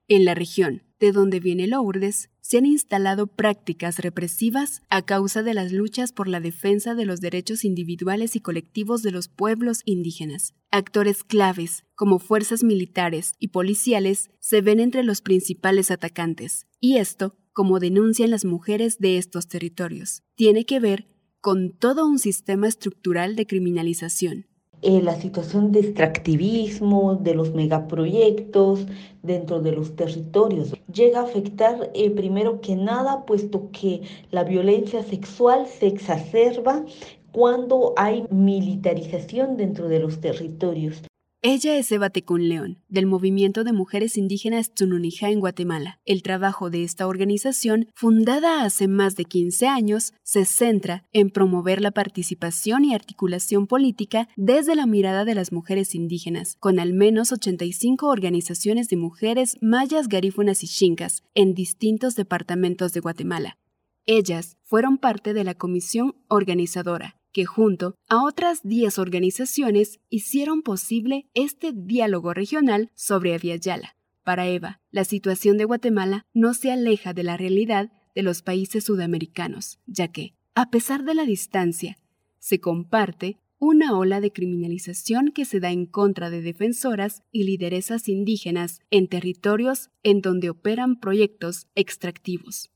En 0.09 0.25
la 0.25 0.35
región 0.35 0.83
de 0.99 1.13
donde 1.13 1.41
viene 1.41 1.67
Lourdes, 1.67 2.31
se 2.43 2.59
han 2.59 2.67
instalado 2.67 3.29
prácticas 3.29 3.99
represivas 4.01 4.83
a 4.91 5.03
causa 5.03 5.43
de 5.43 5.55
las 5.55 5.73
luchas 5.73 6.13
por 6.13 6.29
la 6.29 6.41
defensa 6.41 6.95
de 6.95 7.07
los 7.07 7.21
derechos 7.21 7.65
individuales 7.65 8.37
y 8.37 8.41
colectivos 8.41 9.03
de 9.03 9.13
los 9.13 9.29
pueblos 9.29 9.81
indígenas. 9.87 10.53
Actores 10.71 11.25
claves, 11.25 11.85
como 11.95 12.19
fuerzas 12.19 12.63
militares 12.65 13.33
y 13.39 13.49
policiales, 13.49 14.31
se 14.41 14.61
ven 14.61 14.81
entre 14.81 15.05
los 15.05 15.23
principales 15.23 15.91
atacantes, 15.91 16.67
y 16.81 16.97
esto, 16.97 17.37
como 17.53 17.79
denuncian 17.79 18.31
las 18.31 18.45
mujeres 18.45 18.99
de 18.99 19.19
estos 19.19 19.47
territorios, 19.49 20.23
tiene 20.35 20.67
que 20.67 20.81
ver 20.81 21.07
con 21.41 21.71
todo 21.71 22.07
un 22.07 22.19
sistema 22.19 22.69
estructural 22.69 23.37
de 23.37 23.47
criminalización, 23.47 24.47
eh, 24.83 25.01
la 25.01 25.14
situación 25.14 25.73
de 25.73 25.81
extractivismo, 25.81 27.14
de 27.14 27.35
los 27.35 27.55
megaproyectos 27.55 28.87
dentro 29.23 29.61
de 29.61 29.73
los 29.73 29.95
territorios. 29.95 30.75
Llega 30.92 31.21
a 31.21 31.25
afectar 31.25 31.90
eh, 31.95 32.11
primero 32.11 32.61
que 32.61 32.75
nada, 32.75 33.25
puesto 33.25 33.71
que 33.71 34.03
la 34.31 34.45
violencia 34.45 35.03
sexual 35.03 35.66
se 35.66 35.87
exacerba 35.87 36.85
cuando 37.31 37.95
hay 37.97 38.27
militarización 38.31 39.57
dentro 39.57 39.88
de 39.88 40.01
los 40.01 40.21
territorios. 40.21 41.03
Ella 41.45 41.77
es 41.77 41.91
Eva 41.91 42.09
Tecún 42.09 42.49
León, 42.49 42.85
del 42.89 43.07
Movimiento 43.07 43.65
de 43.65 43.73
Mujeres 43.73 44.17
Indígenas 44.17 44.73
Tsununijá 44.73 45.29
en 45.29 45.41
Guatemala. 45.41 45.99
El 46.05 46.23
trabajo 46.23 46.71
de 46.71 46.85
esta 46.85 47.09
organización, 47.09 47.89
fundada 47.97 48.63
hace 48.63 48.87
más 48.87 49.17
de 49.17 49.25
15 49.25 49.67
años, 49.67 50.13
se 50.23 50.45
centra 50.45 51.05
en 51.13 51.31
promover 51.31 51.81
la 51.81 51.91
participación 51.91 52.85
y 52.85 52.95
articulación 52.95 53.67
política 53.67 54.29
desde 54.37 54.77
la 54.77 54.87
mirada 54.87 55.25
de 55.25 55.35
las 55.35 55.51
mujeres 55.51 55.97
indígenas, 55.97 56.55
con 56.61 56.79
al 56.79 56.93
menos 56.93 57.33
85 57.33 58.07
organizaciones 58.07 58.87
de 58.87 58.99
mujeres 58.99 59.57
mayas, 59.61 60.07
garífunas 60.07 60.63
y 60.63 60.69
chincas 60.69 61.25
en 61.35 61.55
distintos 61.55 62.15
departamentos 62.15 62.93
de 62.93 63.01
Guatemala. 63.01 63.59
Ellas 64.07 64.59
fueron 64.63 64.97
parte 64.97 65.35
de 65.35 65.43
la 65.43 65.55
comisión 65.55 66.15
organizadora, 66.29 67.17
que 67.33 67.45
junto 67.45 67.97
a 68.09 68.23
otras 68.25 68.61
10 68.62 68.99
organizaciones 68.99 70.01
hicieron 70.11 70.62
posible 70.62 71.27
este 71.35 71.73
diálogo 71.75 72.35
regional 72.35 72.90
sobre 72.95 73.35
Aviala. 73.35 73.97
Para 74.23 74.47
Eva, 74.47 74.81
la 74.90 75.05
situación 75.05 75.57
de 75.57 75.64
Guatemala 75.64 76.27
no 76.33 76.55
se 76.55 76.71
aleja 76.71 77.12
de 77.12 77.25
la 77.25 77.37
realidad 77.37 77.90
de 78.14 78.23
los 78.23 78.42
países 78.42 78.85
sudamericanos, 78.85 79.81
ya 79.87 80.09
que, 80.09 80.35
a 80.55 80.71
pesar 80.71 81.05
de 81.05 81.14
la 81.14 81.25
distancia, 81.25 81.97
se 82.38 82.61
comparte 82.61 83.38
una 83.59 83.97
ola 83.97 84.21
de 84.21 84.33
criminalización 84.33 85.31
que 85.31 85.45
se 85.45 85.61
da 85.61 85.71
en 85.71 85.87
contra 85.87 86.31
de 86.31 86.42
defensoras 86.42 87.23
y 87.31 87.45
lideresas 87.45 88.09
indígenas 88.09 88.81
en 88.90 89.07
territorios 89.07 89.90
en 90.03 90.21
donde 90.21 90.51
operan 90.51 90.99
proyectos 90.99 91.68
extractivos. 91.77 92.73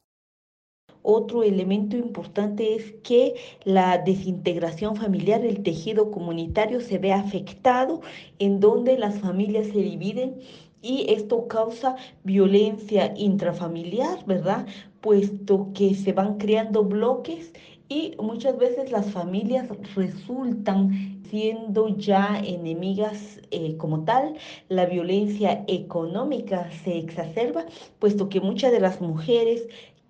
Otro 1.09 1.45
elemento 1.45 1.97
importante 1.97 2.75
es 2.75 2.93
que 3.05 3.37
la 3.63 3.99
desintegración 3.99 4.97
familiar, 4.97 5.45
el 5.45 5.63
tejido 5.63 6.11
comunitario 6.11 6.81
se 6.81 6.99
ve 6.99 7.13
afectado, 7.13 8.01
en 8.41 8.59
donde 8.59 8.99
las 8.99 9.21
familias 9.21 9.69
se 9.69 9.79
dividen 9.79 10.41
y 10.83 11.07
esto 11.09 11.47
causa 11.47 11.95
violencia 12.25 13.15
intrafamiliar, 13.17 14.27
¿verdad? 14.27 14.67
Puesto 15.01 15.71
que 15.75 15.95
se 15.95 16.13
van 16.13 16.39
creando 16.39 16.83
bloques 16.83 17.53
y 17.89 18.17
muchas 18.21 18.59
veces 18.59 18.91
las 18.91 19.13
familias 19.13 19.69
resultan 19.95 21.23
siendo 21.31 21.87
ya 21.97 22.41
enemigas 22.45 23.41
eh, 23.53 23.77
como 23.77 24.03
tal, 24.03 24.35
la 24.69 24.87
violencia 24.87 25.65
económica 25.69 26.69
se 26.83 26.99
exacerba, 26.99 27.65
puesto 28.01 28.29
que 28.29 28.41
muchas 28.41 28.73
de 28.73 28.81
las 28.81 29.01
mujeres 29.01 29.69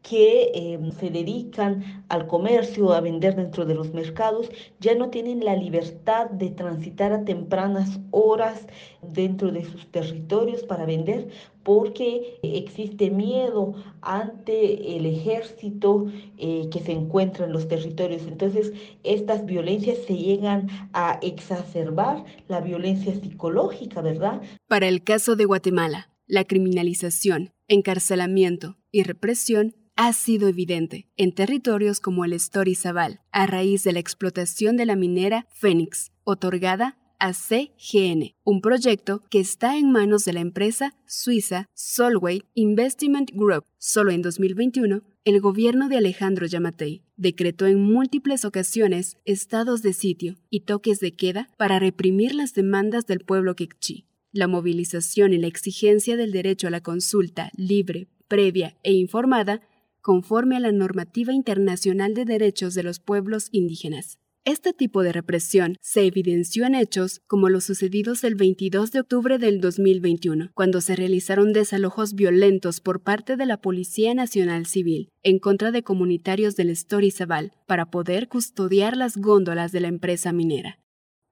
que 0.08 0.52
em, 0.54 0.92
se 0.92 1.10
dedican 1.10 2.04
al 2.08 2.28
comercio, 2.28 2.92
a 2.92 3.00
vender 3.00 3.34
dentro 3.34 3.66
de 3.66 3.74
los 3.74 3.92
mercados, 3.92 4.48
ya 4.78 4.94
no 4.94 5.10
tienen 5.10 5.44
la 5.44 5.56
libertad 5.56 6.30
de 6.30 6.50
transitar 6.50 7.12
a 7.12 7.24
tempranas 7.24 7.98
horas 8.12 8.68
dentro 9.02 9.50
de 9.50 9.64
sus 9.64 9.90
territorios 9.90 10.62
para 10.62 10.86
vender 10.86 11.28
porque 11.64 12.38
existe 12.44 13.10
miedo 13.10 13.74
ante 14.00 14.96
el 14.96 15.06
ejército 15.06 16.06
eh, 16.38 16.68
que 16.70 16.78
se 16.78 16.92
encuentra 16.92 17.46
en 17.46 17.52
los 17.52 17.66
territorios. 17.66 18.22
Entonces, 18.28 18.72
estas 19.02 19.44
violencias 19.44 19.98
se 20.06 20.16
llegan 20.16 20.68
a 20.92 21.18
exacerbar, 21.20 22.24
la 22.46 22.60
violencia 22.60 23.12
psicológica, 23.12 24.02
¿verdad? 24.02 24.40
Para 24.68 24.86
el 24.86 25.02
caso 25.02 25.34
de 25.34 25.46
Guatemala, 25.46 26.10
la 26.28 26.44
criminalización, 26.44 27.50
encarcelamiento 27.66 28.76
y 28.92 29.02
represión 29.02 29.74
ha 29.96 30.12
sido 30.12 30.46
evidente 30.46 31.08
en 31.16 31.32
territorios 31.32 32.00
como 32.00 32.24
el 32.24 32.38
Zaval, 32.38 33.20
a 33.32 33.46
raíz 33.46 33.82
de 33.82 33.92
la 33.92 33.98
explotación 33.98 34.76
de 34.76 34.86
la 34.86 34.94
minera 34.94 35.46
Fénix, 35.50 36.12
otorgada 36.24 36.98
a 37.18 37.32
CGN, 37.32 38.34
un 38.44 38.60
proyecto 38.60 39.22
que 39.30 39.40
está 39.40 39.78
en 39.78 39.90
manos 39.90 40.26
de 40.26 40.34
la 40.34 40.40
empresa 40.40 40.94
suiza 41.06 41.70
Solway 41.72 42.42
Investment 42.52 43.30
Group. 43.32 43.64
Solo 43.78 44.10
en 44.10 44.20
2021, 44.20 45.02
el 45.24 45.40
gobierno 45.40 45.88
de 45.88 45.96
Alejandro 45.96 46.46
Yamatei 46.46 47.02
decretó 47.16 47.66
en 47.66 47.80
múltiples 47.80 48.44
ocasiones 48.44 49.16
estados 49.24 49.80
de 49.80 49.94
sitio 49.94 50.36
y 50.50 50.60
toques 50.60 51.00
de 51.00 51.16
queda 51.16 51.48
para 51.56 51.78
reprimir 51.78 52.34
las 52.34 52.52
demandas 52.52 53.06
del 53.06 53.20
pueblo 53.20 53.56
quechí. 53.56 54.04
La 54.30 54.46
movilización 54.46 55.32
y 55.32 55.38
la 55.38 55.46
exigencia 55.46 56.18
del 56.18 56.32
derecho 56.32 56.66
a 56.66 56.70
la 56.70 56.82
consulta 56.82 57.50
libre, 57.56 58.08
previa 58.28 58.76
e 58.82 58.92
informada 58.92 59.62
conforme 60.06 60.54
a 60.54 60.60
la 60.60 60.70
normativa 60.70 61.32
internacional 61.32 62.14
de 62.14 62.24
derechos 62.24 62.74
de 62.74 62.84
los 62.84 63.00
pueblos 63.00 63.48
indígenas. 63.50 64.20
Este 64.44 64.72
tipo 64.72 65.02
de 65.02 65.10
represión 65.10 65.78
se 65.80 66.06
evidenció 66.06 66.64
en 66.64 66.76
hechos 66.76 67.22
como 67.26 67.48
los 67.48 67.64
sucedidos 67.64 68.22
el 68.22 68.36
22 68.36 68.92
de 68.92 69.00
octubre 69.00 69.38
del 69.38 69.60
2021, 69.60 70.50
cuando 70.54 70.80
se 70.80 70.94
realizaron 70.94 71.52
desalojos 71.52 72.14
violentos 72.14 72.80
por 72.80 73.02
parte 73.02 73.36
de 73.36 73.46
la 73.46 73.60
Policía 73.60 74.14
Nacional 74.14 74.66
Civil 74.66 75.10
en 75.24 75.40
contra 75.40 75.72
de 75.72 75.82
comunitarios 75.82 76.54
del 76.54 76.72
Zaval 77.10 77.50
para 77.66 77.90
poder 77.90 78.28
custodiar 78.28 78.96
las 78.96 79.16
góndolas 79.16 79.72
de 79.72 79.80
la 79.80 79.88
empresa 79.88 80.32
minera. 80.32 80.78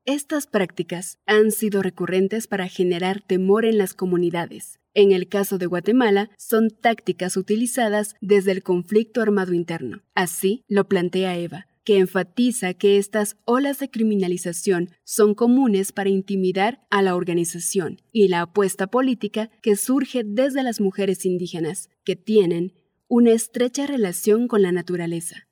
Estas 0.07 0.47
prácticas 0.47 1.19
han 1.25 1.51
sido 1.51 1.81
recurrentes 1.81 2.47
para 2.47 2.69
generar 2.69 3.23
temor 3.23 3.65
en 3.65 3.79
las 3.79 3.95
comunidades, 3.95 4.79
en 4.93 5.13
el 5.13 5.29
caso 5.29 5.57
de 5.57 5.65
Guatemala, 5.65 6.31
son 6.37 6.69
tácticas 6.69 7.39
utilizadas 7.39 8.15
desde 8.21 8.53
el 8.53 8.63
conflicto 8.63 9.23
armado 9.23 9.55
interno. 9.55 10.03
Así 10.15 10.63
lo 10.69 10.89
plantea 10.89 11.39
Eva, 11.39 11.67
que 11.85 11.99
enfatiza 11.99 12.75
que 12.75 12.99
estas 12.99 13.37
olas 13.45 13.81
de 13.81 13.91
criminalización 13.91 14.91
son 15.05 15.35
comunes 15.35 15.91
para 15.91 16.11
intimidar 16.11 16.87
a 16.91 17.01
la 17.01 17.17
organización 17.17 18.01
y 18.13 18.29
la 18.29 18.43
apuesta 18.43 18.87
política 18.87 19.51
que 19.63 19.75
surge 19.75 20.23
desde 20.23 20.63
las 20.63 20.81
mujeres 20.83 21.27
indígenas, 21.27 21.89
que 22.05 22.15
tienen 22.15 22.75
una 23.09 23.33
estrecha 23.33 23.87
relación 23.87 24.49
con 24.49 24.63
la 24.63 24.71
naturaleza. 24.71 25.44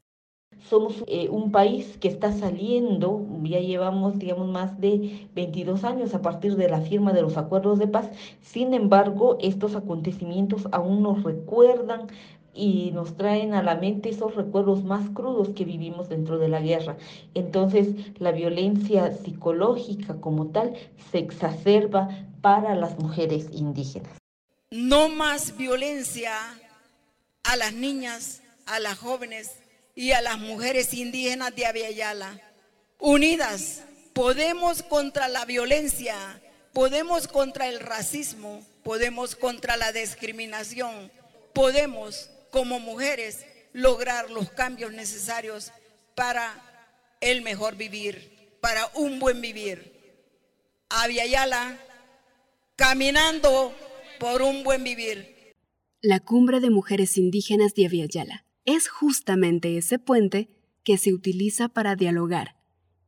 Somos 0.69 1.05
eh, 1.07 1.29
un 1.29 1.53
país 1.53 1.99
que 1.99 2.09
está 2.09 2.33
saliendo, 2.33 3.27
ya 3.43 3.61
llevamos, 3.61 4.19
digamos, 4.19 4.49
más 4.49 4.81
de 4.81 5.29
22 5.35 5.85
años 5.85 6.15
a 6.15 6.23
partir 6.23 6.57
de 6.57 6.69
la 6.69 6.81
firma 6.81 7.13
de 7.13 7.23
los 7.23 7.37
acuerdos 7.37 7.79
de 7.79 7.89
paz. 7.89 8.09
Sin 8.41 8.73
embargo, 8.75 9.39
estos 9.41 9.77
acontecimientos 9.77 10.69
aún 10.73 11.03
nos 11.03 11.23
recuerdan 11.23 12.09
y 12.55 12.91
nos 12.93 13.17
traen 13.17 13.55
a 13.55 13.63
la 13.63 13.77
mente 13.77 14.11
esos 14.11 14.35
recuerdos 14.35 14.85
más 14.85 15.09
crudos 15.11 15.51
que 15.51 15.65
vivimos 15.65 16.09
dentro 16.09 16.39
de 16.39 16.49
la 16.49 16.61
guerra. 16.61 16.97
Entonces, 17.35 17.89
la 18.19 18.33
violencia 18.33 19.13
psicológica 19.13 20.21
como 20.21 20.49
tal 20.49 20.75
se 21.11 21.19
exacerba 21.19 22.09
para 22.41 22.75
las 22.75 22.99
mujeres 22.99 23.49
indígenas. 23.53 24.13
No 24.71 25.09
más 25.09 25.57
violencia 25.57 26.33
a 27.45 27.57
las 27.57 27.73
niñas, 27.73 28.43
a 28.67 28.81
las 28.81 28.99
jóvenes 28.99 29.62
y 29.95 30.13
a 30.13 30.23
las 30.23 30.39
mujeres 30.39 30.95
indígenas 30.95 31.55
de 31.55 31.67
Aviala. 31.67 32.41
Unidas, 32.99 33.83
podemos 34.13 34.83
contra 34.83 35.29
la 35.29 35.45
violencia, 35.45 36.41
podemos 36.73 37.29
contra 37.29 37.69
el 37.69 37.81
racismo, 37.81 38.65
podemos 38.83 39.37
contra 39.37 39.77
la 39.77 39.93
discriminación, 39.93 41.11
podemos 41.53 42.31
como 42.51 42.79
mujeres 42.79 43.45
lograr 43.73 44.31
los 44.31 44.51
cambios 44.51 44.93
necesarios 44.93 45.73
para 46.15 46.55
el 47.21 47.43
mejor 47.43 47.77
vivir, 47.77 48.57
para 48.61 48.91
un 48.95 49.19
buen 49.19 49.41
vivir. 49.41 49.93
Aviala, 50.89 51.79
caminando 52.77 53.75
por 54.19 54.43
un 54.43 54.63
buen 54.63 54.85
vivir. 54.85 55.55
La 56.01 56.21
cumbre 56.21 56.61
de 56.61 56.71
mujeres 56.71 57.17
indígenas 57.17 57.75
de 57.75 57.87
Aviala 57.87 58.45
es 58.65 58.89
justamente 58.89 59.77
ese 59.77 59.99
puente 59.99 60.51
que 60.85 60.99
se 60.99 61.13
utiliza 61.13 61.69
para 61.69 61.97
dialogar 61.97 62.57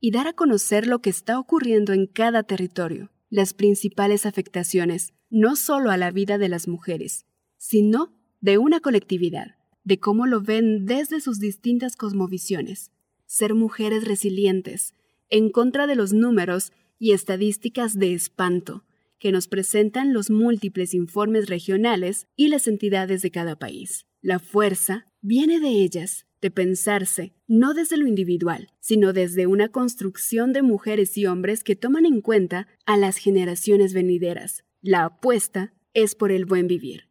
y 0.00 0.10
dar 0.10 0.26
a 0.26 0.32
conocer 0.32 0.86
lo 0.86 1.00
que 1.00 1.10
está 1.10 1.38
ocurriendo 1.38 1.92
en 1.92 2.06
cada 2.06 2.42
territorio, 2.42 3.10
las 3.30 3.54
principales 3.54 4.26
afectaciones, 4.26 5.14
no 5.30 5.56
solo 5.56 5.90
a 5.90 5.96
la 5.96 6.10
vida 6.10 6.38
de 6.38 6.48
las 6.48 6.68
mujeres, 6.68 7.26
sino 7.56 8.12
de 8.40 8.58
una 8.58 8.80
colectividad, 8.80 9.56
de 9.82 9.98
cómo 9.98 10.26
lo 10.26 10.40
ven 10.40 10.86
desde 10.86 11.20
sus 11.20 11.38
distintas 11.38 11.96
cosmovisiones, 11.96 12.90
ser 13.26 13.54
mujeres 13.54 14.04
resilientes, 14.04 14.94
en 15.30 15.50
contra 15.50 15.86
de 15.86 15.94
los 15.94 16.12
números 16.12 16.72
y 16.98 17.12
estadísticas 17.12 17.98
de 17.98 18.12
espanto 18.14 18.84
que 19.18 19.32
nos 19.32 19.48
presentan 19.48 20.12
los 20.12 20.28
múltiples 20.28 20.92
informes 20.92 21.48
regionales 21.48 22.26
y 22.36 22.48
las 22.48 22.68
entidades 22.68 23.22
de 23.22 23.30
cada 23.30 23.56
país. 23.56 24.06
La 24.20 24.38
fuerza 24.38 25.06
viene 25.24 25.58
de 25.58 25.70
ellas, 25.70 26.26
de 26.42 26.50
pensarse, 26.50 27.32
no 27.48 27.72
desde 27.72 27.96
lo 27.96 28.06
individual, 28.06 28.68
sino 28.78 29.14
desde 29.14 29.46
una 29.46 29.70
construcción 29.70 30.52
de 30.52 30.60
mujeres 30.60 31.16
y 31.16 31.24
hombres 31.24 31.64
que 31.64 31.76
toman 31.76 32.04
en 32.04 32.20
cuenta 32.20 32.68
a 32.84 32.98
las 32.98 33.16
generaciones 33.16 33.94
venideras. 33.94 34.64
La 34.82 35.06
apuesta 35.06 35.72
es 35.94 36.14
por 36.14 36.30
el 36.30 36.44
buen 36.44 36.66
vivir. 36.66 37.08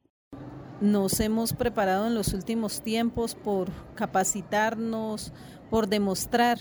Nos 0.80 1.20
hemos 1.22 1.54
preparado 1.54 2.06
en 2.06 2.14
los 2.14 2.36
últimos 2.36 2.84
tiempos 2.84 3.34
por 3.34 3.72
capacitarnos, 3.96 5.34
por 5.72 5.88
demostrar 5.88 6.60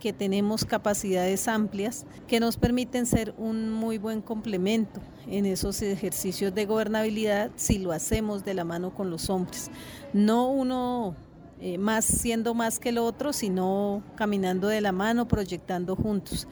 que 0.00 0.12
tenemos 0.12 0.64
capacidades 0.64 1.48
amplias 1.48 2.06
que 2.26 2.40
nos 2.40 2.56
permiten 2.56 3.06
ser 3.06 3.34
un 3.38 3.70
muy 3.70 3.98
buen 3.98 4.20
complemento 4.20 5.00
en 5.26 5.46
esos 5.46 5.82
ejercicios 5.82 6.54
de 6.54 6.66
gobernabilidad 6.66 7.50
si 7.56 7.78
lo 7.78 7.92
hacemos 7.92 8.44
de 8.44 8.54
la 8.54 8.64
mano 8.64 8.94
con 8.94 9.10
los 9.10 9.30
hombres. 9.30 9.70
No 10.12 10.50
uno 10.50 11.16
eh, 11.60 11.78
más 11.78 12.04
siendo 12.04 12.52
más 12.52 12.78
que 12.78 12.90
el 12.90 12.98
otro, 12.98 13.32
sino 13.32 14.02
caminando 14.14 14.68
de 14.68 14.82
la 14.82 14.92
mano, 14.92 15.26
proyectando 15.26 15.96
juntos. 15.96 16.46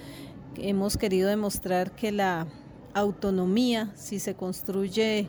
Hemos 0.57 0.97
querido 0.97 1.29
demostrar 1.29 1.95
que 1.95 2.11
la 2.11 2.47
autonomía, 2.95 3.93
si 3.97 4.19
se 4.19 4.35
construye 4.35 5.29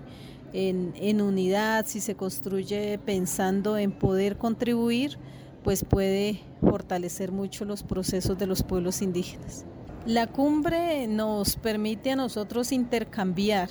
en, 0.53 0.93
en 0.95 1.21
unidad, 1.21 1.85
si 1.87 1.99
se 1.99 2.15
construye 2.15 2.97
pensando 2.99 3.77
en 3.77 3.91
poder 3.91 4.37
contribuir, 4.37 5.17
pues 5.65 5.83
puede 5.83 6.41
fortalecer 6.61 7.31
mucho 7.31 7.65
los 7.65 7.81
procesos 7.81 8.37
de 8.37 8.45
los 8.45 8.61
pueblos 8.61 9.01
indígenas. 9.01 9.65
La 10.05 10.27
cumbre 10.27 11.07
nos 11.07 11.55
permite 11.55 12.11
a 12.11 12.15
nosotros 12.15 12.71
intercambiar 12.71 13.69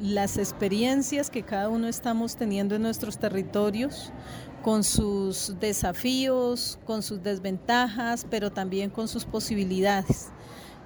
las 0.00 0.38
experiencias 0.38 1.28
que 1.28 1.42
cada 1.42 1.68
uno 1.68 1.86
estamos 1.86 2.36
teniendo 2.36 2.76
en 2.76 2.82
nuestros 2.82 3.18
territorios, 3.18 4.10
con 4.62 4.84
sus 4.84 5.54
desafíos, 5.60 6.78
con 6.86 7.02
sus 7.02 7.22
desventajas, 7.22 8.26
pero 8.30 8.50
también 8.50 8.88
con 8.88 9.06
sus 9.06 9.26
posibilidades. 9.26 10.30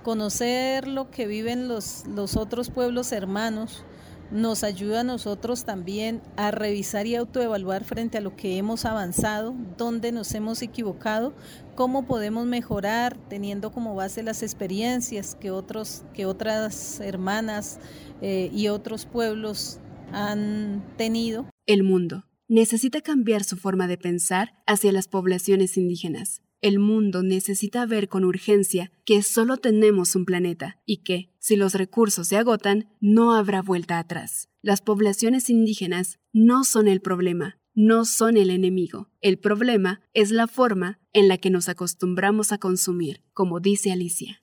Conocer 0.02 0.88
lo 0.88 1.08
que 1.08 1.28
viven 1.28 1.68
los, 1.68 2.04
los 2.08 2.36
otros 2.36 2.70
pueblos 2.70 3.12
hermanos, 3.12 3.84
nos 4.30 4.64
ayuda 4.64 5.00
a 5.00 5.04
nosotros 5.04 5.64
también 5.64 6.20
a 6.36 6.50
revisar 6.50 7.06
y 7.06 7.14
autoevaluar 7.14 7.84
frente 7.84 8.18
a 8.18 8.20
lo 8.20 8.36
que 8.36 8.58
hemos 8.58 8.84
avanzado, 8.84 9.54
dónde 9.76 10.12
nos 10.12 10.34
hemos 10.34 10.62
equivocado, 10.62 11.34
cómo 11.74 12.06
podemos 12.06 12.46
mejorar 12.46 13.16
teniendo 13.28 13.72
como 13.72 13.94
base 13.94 14.22
las 14.22 14.42
experiencias 14.42 15.34
que, 15.34 15.50
otros, 15.50 16.04
que 16.12 16.26
otras 16.26 17.00
hermanas 17.00 17.78
eh, 18.20 18.50
y 18.52 18.68
otros 18.68 19.06
pueblos 19.06 19.78
han 20.12 20.84
tenido. 20.96 21.46
El 21.66 21.82
mundo 21.82 22.24
necesita 22.48 23.00
cambiar 23.00 23.44
su 23.44 23.56
forma 23.56 23.88
de 23.88 23.98
pensar 23.98 24.54
hacia 24.66 24.92
las 24.92 25.08
poblaciones 25.08 25.76
indígenas. 25.76 26.42
El 26.66 26.80
mundo 26.80 27.22
necesita 27.22 27.86
ver 27.86 28.08
con 28.08 28.24
urgencia 28.24 28.90
que 29.04 29.22
solo 29.22 29.56
tenemos 29.56 30.16
un 30.16 30.24
planeta 30.24 30.80
y 30.84 30.96
que, 31.04 31.30
si 31.38 31.54
los 31.54 31.74
recursos 31.74 32.26
se 32.26 32.38
agotan, 32.38 32.88
no 32.98 33.36
habrá 33.36 33.62
vuelta 33.62 34.00
atrás. 34.00 34.48
Las 34.62 34.80
poblaciones 34.80 35.48
indígenas 35.48 36.18
no 36.32 36.64
son 36.64 36.88
el 36.88 37.00
problema, 37.00 37.60
no 37.72 38.04
son 38.04 38.36
el 38.36 38.50
enemigo. 38.50 39.10
El 39.20 39.38
problema 39.38 40.00
es 40.12 40.32
la 40.32 40.48
forma 40.48 40.98
en 41.12 41.28
la 41.28 41.38
que 41.38 41.50
nos 41.50 41.68
acostumbramos 41.68 42.50
a 42.50 42.58
consumir, 42.58 43.22
como 43.32 43.60
dice 43.60 43.92
Alicia. 43.92 44.42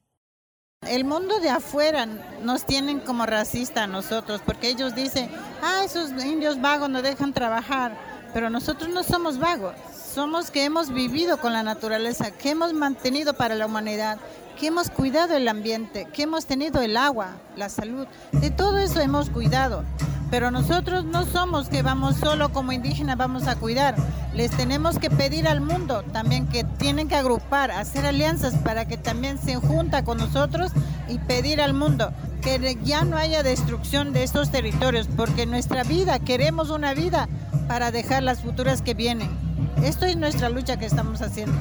El 0.88 1.04
mundo 1.04 1.42
de 1.42 1.50
afuera 1.50 2.06
nos 2.42 2.66
tienen 2.66 3.02
como 3.02 3.26
racista 3.26 3.84
a 3.84 3.88
nosotros, 3.88 4.40
porque 4.46 4.70
ellos 4.70 4.96
dicen, 4.96 5.30
ah, 5.62 5.82
esos 5.84 6.12
indios 6.24 6.62
vagos 6.62 6.90
no 6.90 7.02
dejan 7.02 7.34
trabajar, 7.34 7.98
pero 8.34 8.50
nosotros 8.50 8.90
no 8.90 9.04
somos 9.04 9.40
vagos, 9.40 9.76
somos 10.14 10.52
que 10.52 10.64
hemos 10.64 10.94
vivido 10.94 11.38
con 11.38 11.54
la 11.54 11.64
naturaleza, 11.64 12.30
que 12.30 12.52
hemos 12.52 12.72
mantenido 12.72 13.34
para 13.34 13.56
la 13.56 13.66
humanidad, 13.66 14.20
que 14.60 14.68
hemos 14.68 14.92
cuidado 14.92 15.36
el 15.36 15.48
ambiente, 15.48 16.08
que 16.14 16.24
hemos 16.24 16.46
tenido 16.46 16.84
el 16.84 16.98
agua, 16.98 17.32
la 17.56 17.68
salud, 17.68 18.06
de 18.32 18.52
todo 18.52 18.78
eso 18.78 19.02
hemos 19.02 19.32
cuidado. 19.32 19.84
Pero 20.30 20.52
nosotros 20.52 21.04
no 21.06 21.26
somos 21.26 21.68
que 21.68 21.82
vamos 21.82 22.18
solo 22.18 22.50
como 22.50 22.72
indígenas, 22.72 23.18
vamos 23.18 23.48
a 23.48 23.56
cuidar. 23.56 23.96
Les 24.36 24.52
tenemos 24.52 25.00
que 25.00 25.10
pedir 25.10 25.48
al 25.48 25.62
mundo 25.62 26.04
también 26.12 26.48
que 26.48 26.64
tienen 26.64 27.08
que 27.08 27.16
agrupar, 27.16 27.72
hacer 27.72 28.06
alianzas 28.06 28.54
para 28.56 28.86
que 28.86 28.98
también 28.98 29.40
se 29.40 29.56
junta 29.56 30.04
con 30.04 30.20
nosotros 30.20 30.72
y 31.08 31.18
pedir 31.20 31.60
al 31.60 31.74
mundo 31.74 32.12
que 32.42 32.78
ya 32.84 33.04
no 33.04 33.18
haya 33.18 33.42
destrucción 33.42 34.14
de 34.14 34.24
estos 34.24 34.52
territorios, 34.52 35.08
porque 35.16 35.46
nuestra 35.46 35.84
vida, 35.84 36.20
queremos 36.20 36.70
una 36.70 36.94
vida 36.94 37.30
para 37.68 37.90
dejar 37.90 38.22
las 38.22 38.42
futuras 38.42 38.82
que 38.82 38.94
vienen. 38.94 39.53
Esto 39.82 40.06
es 40.06 40.18
nuestra 40.18 40.50
lucha 40.50 40.78
que 40.78 40.86
estamos 40.86 41.22
haciendo. 41.22 41.58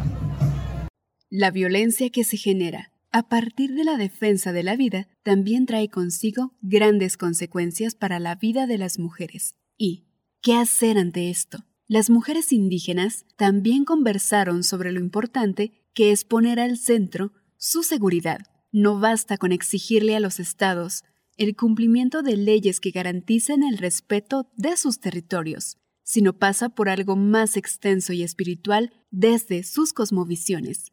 La 1.31 1.51
violencia 1.51 2.11
que 2.11 2.25
se 2.25 2.37
genera 2.37 2.93
a 3.11 3.29
partir 3.29 3.75
de 3.75 3.85
la 3.85 3.97
defensa 3.97 4.53
de 4.53 4.63
la 4.63 4.77
vida 4.77 5.09
también 5.23 5.67
trae 5.67 5.89
consigo 5.89 6.55
grandes 6.63 7.17
consecuencias 7.17 7.95
para 7.95 8.19
la 8.19 8.35
vida 8.37 8.67
de 8.67 8.79
las 8.79 8.99
mujeres. 8.99 9.57
¿Y 9.77 10.07
qué 10.41 10.55
hacer 10.55 10.99
ante 10.99 11.31
esto? 11.31 11.65
Las 11.89 12.11
mujeres 12.11 12.53
indígenas 12.53 13.27
también 13.37 13.85
conversaron 13.85 14.63
sobre 14.63 14.93
lo 14.93 15.01
importante 15.01 15.73
que 15.95 16.11
es 16.11 16.25
poner 16.25 16.59
al 16.59 16.79
centro 16.79 17.33
su 17.59 17.83
seguridad. 17.83 18.41
No 18.71 18.99
basta 18.99 19.37
con 19.37 19.53
exigirle 19.53 20.17
a 20.17 20.21
los 20.21 20.41
estados 20.41 21.05
el 21.37 21.57
cumplimiento 21.57 22.23
de 22.23 22.37
leyes 22.37 22.81
que 22.81 22.91
garanticen 22.91 23.63
el 23.63 23.79
respeto 23.79 24.51
de 24.57 24.77
sus 24.77 25.01
territorios, 25.01 25.79
sino 26.13 26.35
pasa 26.35 26.69
por 26.69 26.91
algo 26.91 27.17
más 27.17 27.57
extenso 27.57 28.13
y 28.13 28.23
espiritual 28.23 28.93
desde 29.11 29.63
sus 29.63 29.95
cosmovisiones. 29.95 30.93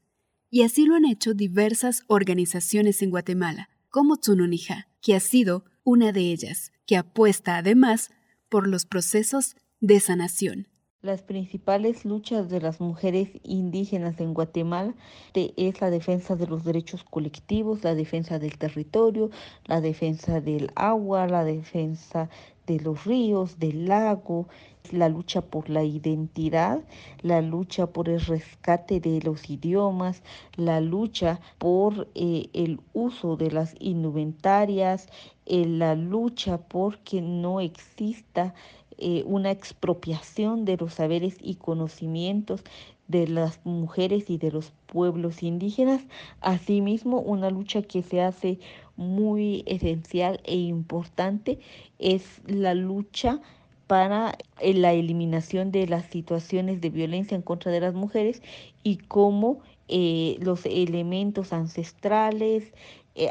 Y 0.49 0.61
así 0.61 0.85
lo 0.85 0.95
han 0.95 1.03
hecho 1.03 1.33
diversas 1.33 2.03
organizaciones 2.07 3.01
en 3.01 3.09
Guatemala, 3.09 3.67
como 3.89 4.15
Tsununija, 4.15 4.87
que 5.01 5.15
ha 5.15 5.19
sido 5.19 5.65
una 5.83 6.13
de 6.13 6.21
ellas, 6.21 6.71
que 6.85 6.95
apuesta 6.95 7.57
además 7.57 8.11
por 8.47 8.65
los 8.65 8.85
procesos 8.85 9.57
de 9.81 9.99
sanación. 9.99 10.69
Las 11.01 11.21
principales 11.21 12.05
luchas 12.05 12.49
de 12.49 12.61
las 12.61 12.79
mujeres 12.79 13.29
indígenas 13.43 14.21
en 14.21 14.33
Guatemala 14.33 14.95
es 15.33 15.81
la 15.81 15.89
defensa 15.89 16.37
de 16.37 16.47
los 16.47 16.63
derechos 16.63 17.03
colectivos, 17.03 17.83
la 17.83 17.93
defensa 17.93 18.39
del 18.39 18.57
territorio, 18.57 19.31
la 19.65 19.81
defensa 19.81 20.39
del 20.39 20.71
agua, 20.75 21.27
la 21.27 21.43
defensa 21.43 22.29
de 22.67 22.79
los 22.79 23.05
ríos, 23.05 23.59
del 23.59 23.85
lago, 23.85 24.47
la 24.93 25.09
lucha 25.09 25.41
por 25.41 25.69
la 25.69 25.83
identidad, 25.83 26.81
la 27.21 27.41
lucha 27.41 27.87
por 27.87 28.09
el 28.09 28.19
rescate 28.21 28.99
de 28.99 29.21
los 29.21 29.49
idiomas, 29.49 30.23
la 30.55 30.81
lucha 30.81 31.39
por 31.57 32.07
eh, 32.15 32.49
el 32.53 32.79
uso 32.93 33.35
de 33.37 33.51
las 33.51 33.75
indumentarias, 33.79 35.07
eh, 35.45 35.65
la 35.65 35.95
lucha 35.95 36.57
por 36.57 36.99
que 36.99 37.21
no 37.21 37.61
exista 37.61 38.53
eh, 38.97 39.23
una 39.25 39.51
expropiación 39.51 40.65
de 40.65 40.77
los 40.77 40.95
saberes 40.95 41.37
y 41.41 41.55
conocimientos 41.55 42.63
de 43.07 43.27
las 43.27 43.65
mujeres 43.65 44.29
y 44.29 44.37
de 44.37 44.51
los 44.51 44.71
pueblos 44.85 45.41
indígenas, 45.41 46.01
asimismo 46.41 47.19
una 47.19 47.49
lucha 47.49 47.81
que 47.81 48.03
se 48.03 48.21
hace 48.21 48.59
muy 48.97 49.63
esencial 49.65 50.41
e 50.43 50.57
importante 50.57 51.59
es 51.97 52.41
la 52.45 52.75
lucha 52.75 53.41
para 53.89 54.37
eh, 54.61 54.73
la 54.73 54.93
eliminación 54.93 55.73
de 55.73 55.87
las 55.87 56.05
situaciones 56.05 56.79
de 56.79 56.91
violencia 56.91 57.35
en 57.35 57.41
contra 57.41 57.71
de 57.73 57.81
las 57.81 57.95
mujeres 57.95 58.41
y 58.83 58.97
cómo 58.97 59.59
eh, 59.89 60.37
los 60.41 60.65
elementos 60.65 61.53
ancestrales 61.53 62.73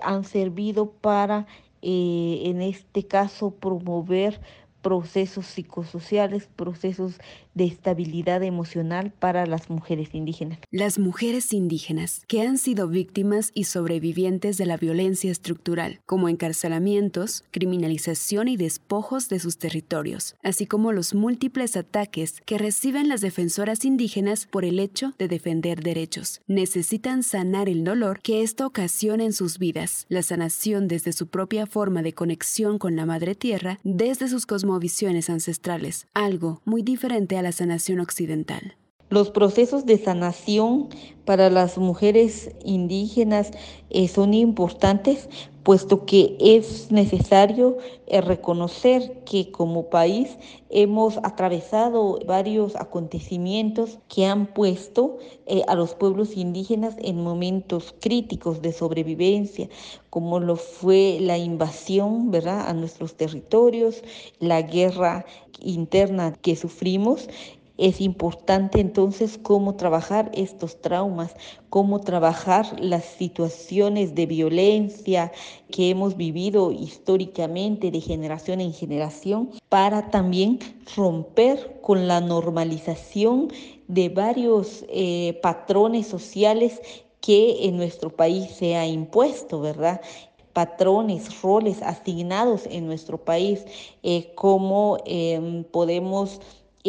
han 0.03 0.25
servido 0.25 0.91
para, 0.91 1.47
en 1.81 2.61
este 2.61 3.07
caso, 3.07 3.53
promover 3.53 4.39
procesos 4.83 5.47
psicosociales, 5.47 6.49
procesos 6.57 7.21
de 7.59 7.65
estabilidad 7.65 8.43
emocional 8.43 9.13
para 9.19 9.45
las 9.45 9.69
mujeres 9.69 10.15
indígenas. 10.15 10.61
Las 10.71 10.99
mujeres 10.99 11.53
indígenas 11.53 12.23
que 12.27 12.41
han 12.41 12.57
sido 12.57 12.89
víctimas 12.89 13.51
y 13.53 13.65
sobrevivientes 13.65 14.57
de 14.57 14.65
la 14.65 14.77
violencia 14.77 15.31
estructural, 15.31 16.01
como 16.07 16.31
encarcelamientos, 16.31 17.45
criminalización 17.51 18.49
y 18.49 18.57
despojos 18.57 19.29
de 19.29 19.41
sus 19.41 19.59
territorios, 19.59 20.37
así 20.43 20.67
como 20.67 20.93
los 20.93 21.15
múltiples 21.15 21.77
ataques 21.77 22.41
que 22.47 22.59
reciben 22.59 23.09
las 23.09 23.21
defensoras 23.21 23.85
indígenas 23.85 24.47
por 24.47 24.65
el 24.65 24.79
hecho 24.79 25.15
de 25.19 25.29
defender 25.29 25.83
derechos. 25.83 26.41
Necesitan 26.47 27.23
sanar 27.23 27.69
el 27.69 27.83
dolor 27.83 28.21
que 28.23 28.43
esto 28.43 28.67
ocasiona 28.67 29.25
en 29.25 29.33
sus 29.33 29.59
vidas, 29.59 30.07
la 30.09 30.23
sanación 30.23 30.87
desde 30.87 31.13
su 31.13 31.27
propia 31.27 31.67
forma 31.67 32.03
de 32.03 32.13
conexión 32.13 32.79
con 32.79 32.95
la 32.95 33.05
Madre 33.05 33.35
Tierra, 33.35 33.81
desde 33.83 34.29
sus 34.29 34.47
cosmovisiones 34.47 35.29
ancestrales, 35.29 36.07
algo 36.15 36.63
muy 36.65 36.83
diferente 36.83 37.37
a 37.37 37.43
la 37.43 37.48
sanación 37.53 38.01
occidental. 38.01 38.77
Los 39.11 39.31
procesos 39.31 39.87
de 39.87 39.97
sanación 39.97 40.89
para 41.25 41.49
las 41.49 41.79
mujeres 41.79 42.51
indígenas 42.63 43.53
eh, 43.89 44.07
son 44.07 44.35
importantes, 44.35 45.31
puesto 45.63 46.05
que 46.05 46.37
es 46.41 46.91
necesario 46.91 47.79
eh, 48.07 48.21
reconocer 48.21 49.23
que 49.25 49.51
como 49.51 49.89
país 49.89 50.37
hemos 50.69 51.19
atravesado 51.19 52.19
varios 52.27 52.77
acontecimientos 52.77 53.99
que 54.09 54.27
han 54.27 54.47
puesto 54.47 55.19
eh, 55.47 55.63
a 55.69 55.75
los 55.75 55.95
pueblos 55.95 56.37
indígenas 56.37 56.95
en 56.99 57.23
momentos 57.23 57.95
críticos 58.01 58.61
de 58.61 58.73
sobrevivencia, 58.73 59.71
como 60.11 60.39
lo 60.39 60.57
fue 60.57 61.19
la 61.21 61.39
invasión 61.39 62.31
¿verdad? 62.31 62.69
a 62.69 62.75
nuestros 62.75 63.15
territorios, 63.15 64.03
la 64.39 64.61
guerra 64.61 65.25
interna 65.61 66.35
que 66.41 66.57
sufrimos 66.57 67.29
es 67.79 68.01
importante 68.01 68.81
entonces 68.81 69.39
cómo 69.41 69.77
trabajar 69.77 70.31
estos 70.35 70.81
traumas, 70.83 71.35
cómo 71.71 72.01
trabajar 72.01 72.79
las 72.81 73.05
situaciones 73.05 74.17
de 74.17 74.27
violencia 74.27 75.33
que 75.71 75.91
hemos 75.91 76.17
vivido 76.17 76.73
históricamente 76.73 77.91
de 77.93 78.01
generación 78.01 78.61
en 78.61 78.73
generación 78.73 79.51
para 79.69 80.11
también 80.11 80.59
romper 80.97 81.81
con 81.81 82.09
la 82.09 82.21
normalización 82.21 83.49
de 83.87 84.09
varios 84.09 84.85
eh, 84.89 85.39
patrones 85.41 86.09
sociales 86.09 86.83
que 87.21 87.67
en 87.67 87.77
nuestro 87.77 88.11
país 88.11 88.51
se 88.51 88.77
ha 88.77 88.87
impuesto, 88.87 89.61
¿verdad? 89.61 90.01
patrones, 90.59 91.41
roles 91.41 91.83
asignados 91.83 92.67
en 92.67 92.85
nuestro 92.85 93.17
país, 93.17 93.65
eh, 94.03 94.33
cómo 94.35 94.99
em, 95.07 95.63
podemos 95.63 96.41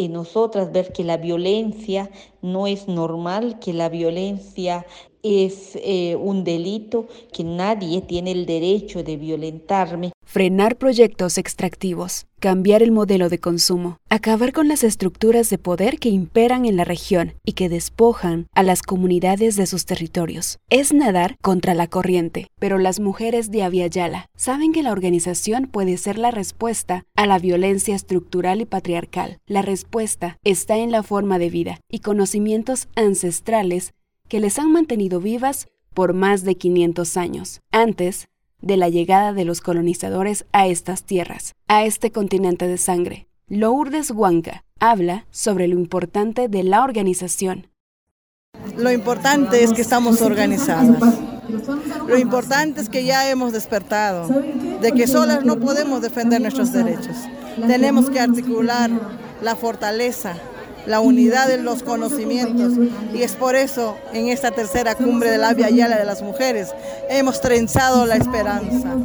en 0.05 0.13
nosotras 0.13 0.71
ver 0.71 0.91
que 0.93 1.03
la 1.03 1.17
violencia 1.17 2.09
no 2.41 2.67
es 2.67 2.87
normal, 2.87 3.59
que 3.59 3.73
la 3.73 3.89
violencia 3.89 4.85
es 5.23 5.77
eh, 5.83 6.15
un 6.15 6.43
delito, 6.43 7.07
que 7.33 7.43
nadie 7.43 8.01
tiene 8.01 8.31
el 8.31 8.45
derecho 8.45 9.03
de 9.03 9.17
violentarme. 9.17 10.11
Frenar 10.25 10.77
proyectos 10.77 11.39
extractivos, 11.39 12.27
cambiar 12.39 12.83
el 12.83 12.91
modelo 12.91 13.29
de 13.29 13.39
consumo, 13.39 13.97
acabar 14.09 14.53
con 14.53 14.67
las 14.67 14.83
estructuras 14.83 15.49
de 15.49 15.57
poder 15.57 15.97
que 15.97 16.09
imperan 16.09 16.65
en 16.65 16.77
la 16.77 16.83
región 16.83 17.33
y 17.43 17.53
que 17.53 17.67
despojan 17.67 18.47
a 18.53 18.61
las 18.61 18.83
comunidades 18.83 19.55
de 19.55 19.65
sus 19.65 19.85
territorios. 19.85 20.59
Es 20.69 20.93
nadar 20.93 21.35
contra 21.41 21.73
la 21.73 21.87
corriente, 21.87 22.47
pero 22.59 22.77
las 22.77 22.99
mujeres 22.99 23.49
de 23.49 23.63
Aviala 23.63 24.27
saben 24.37 24.71
que 24.71 24.83
la 24.83 24.91
organización 24.91 25.65
puede 25.65 25.97
ser 25.97 26.19
la 26.19 26.29
respuesta 26.29 27.05
a 27.15 27.25
la 27.25 27.39
violencia 27.39 27.95
estructural 27.95 28.61
y 28.61 28.65
patriarcal. 28.65 29.39
La 29.47 29.63
respuesta 29.63 30.37
está 30.43 30.77
en 30.77 30.91
la 30.91 31.01
forma 31.01 31.39
de 31.39 31.49
vida 31.49 31.79
y 31.89 31.99
conocimientos 31.99 32.87
ancestrales 32.95 33.93
que 34.29 34.39
les 34.39 34.57
han 34.59 34.71
mantenido 34.71 35.19
vivas 35.19 35.67
por 35.93 36.13
más 36.13 36.43
de 36.43 36.55
500 36.55 37.17
años, 37.17 37.61
antes 37.71 38.29
de 38.61 38.77
la 38.77 38.87
llegada 38.89 39.33
de 39.33 39.43
los 39.43 39.59
colonizadores 39.59 40.45
a 40.53 40.67
estas 40.67 41.03
tierras, 41.03 41.55
a 41.67 41.83
este 41.83 42.11
continente 42.11 42.67
de 42.67 42.77
sangre. 42.77 43.27
Lourdes 43.47 44.11
Huanca 44.11 44.63
habla 44.79 45.25
sobre 45.31 45.67
lo 45.67 45.77
importante 45.79 46.47
de 46.47 46.63
la 46.63 46.83
organización. 46.83 47.67
Lo 48.77 48.91
importante 48.91 49.63
es 49.63 49.73
que 49.73 49.81
estamos 49.81 50.21
organizadas. 50.21 51.19
Lo 52.07 52.17
importante 52.17 52.81
es 52.81 52.89
que 52.89 53.03
ya 53.03 53.29
hemos 53.29 53.53
despertado, 53.53 54.27
de 54.81 54.91
que 54.91 55.07
solas 55.07 55.43
no 55.43 55.59
podemos 55.59 56.01
defender 56.01 56.39
nuestros 56.39 56.71
derechos. 56.71 57.17
Tenemos 57.65 58.09
que 58.09 58.19
articular 58.19 58.91
la 59.41 59.55
fortaleza 59.55 60.35
la 60.85 60.99
unidad 60.99 61.47
de 61.47 61.57
los 61.57 61.83
conocimientos. 61.83 62.73
Y 63.13 63.23
es 63.23 63.33
por 63.33 63.55
eso 63.55 63.97
en 64.13 64.29
esta 64.29 64.51
tercera 64.51 64.95
cumbre 64.95 65.31
de 65.31 65.37
la 65.37 65.53
Via 65.53 65.69
Yala 65.69 65.97
de 65.97 66.05
las 66.05 66.21
mujeres 66.21 66.69
hemos 67.09 67.41
trenzado 67.41 68.05
la 68.05 68.15
esperanza, 68.15 68.95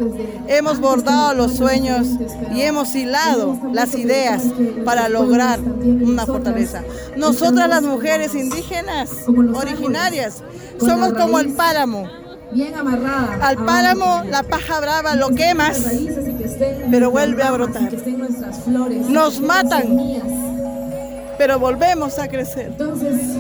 hemos 0.47 0.79
bordado 0.79 1.35
los 1.35 1.57
sueños 1.57 2.09
y 2.55 2.63
hemos 2.63 2.95
hilado 2.95 3.59
las 3.73 3.95
ideas 3.95 4.43
para 4.85 5.09
lograr 5.09 5.61
una 5.61 6.27
fortaleza. 6.27 6.83
Nosotras 7.17 7.69
las 7.69 7.83
mujeres 7.83 8.35
indígenas 8.35 9.11
originarias 9.55 10.43
somos 10.79 11.13
como 11.15 11.39
el 11.39 11.53
páramo. 11.55 12.09
Al 13.41 13.57
páramo 13.65 14.23
la 14.31 14.43
paja 14.43 14.81
brava 14.81 15.17
lo 15.17 15.31
quemas, 15.31 15.83
pero 16.91 17.11
vuelve 17.11 17.43
a 17.43 17.51
brotar. 17.51 17.91
Nos 19.09 19.41
matan, 19.41 20.54
pero 21.39 21.59
volvemos 21.59 22.19
a 22.19 22.29
crecer. 22.29 22.67
Entonces, 22.67 23.37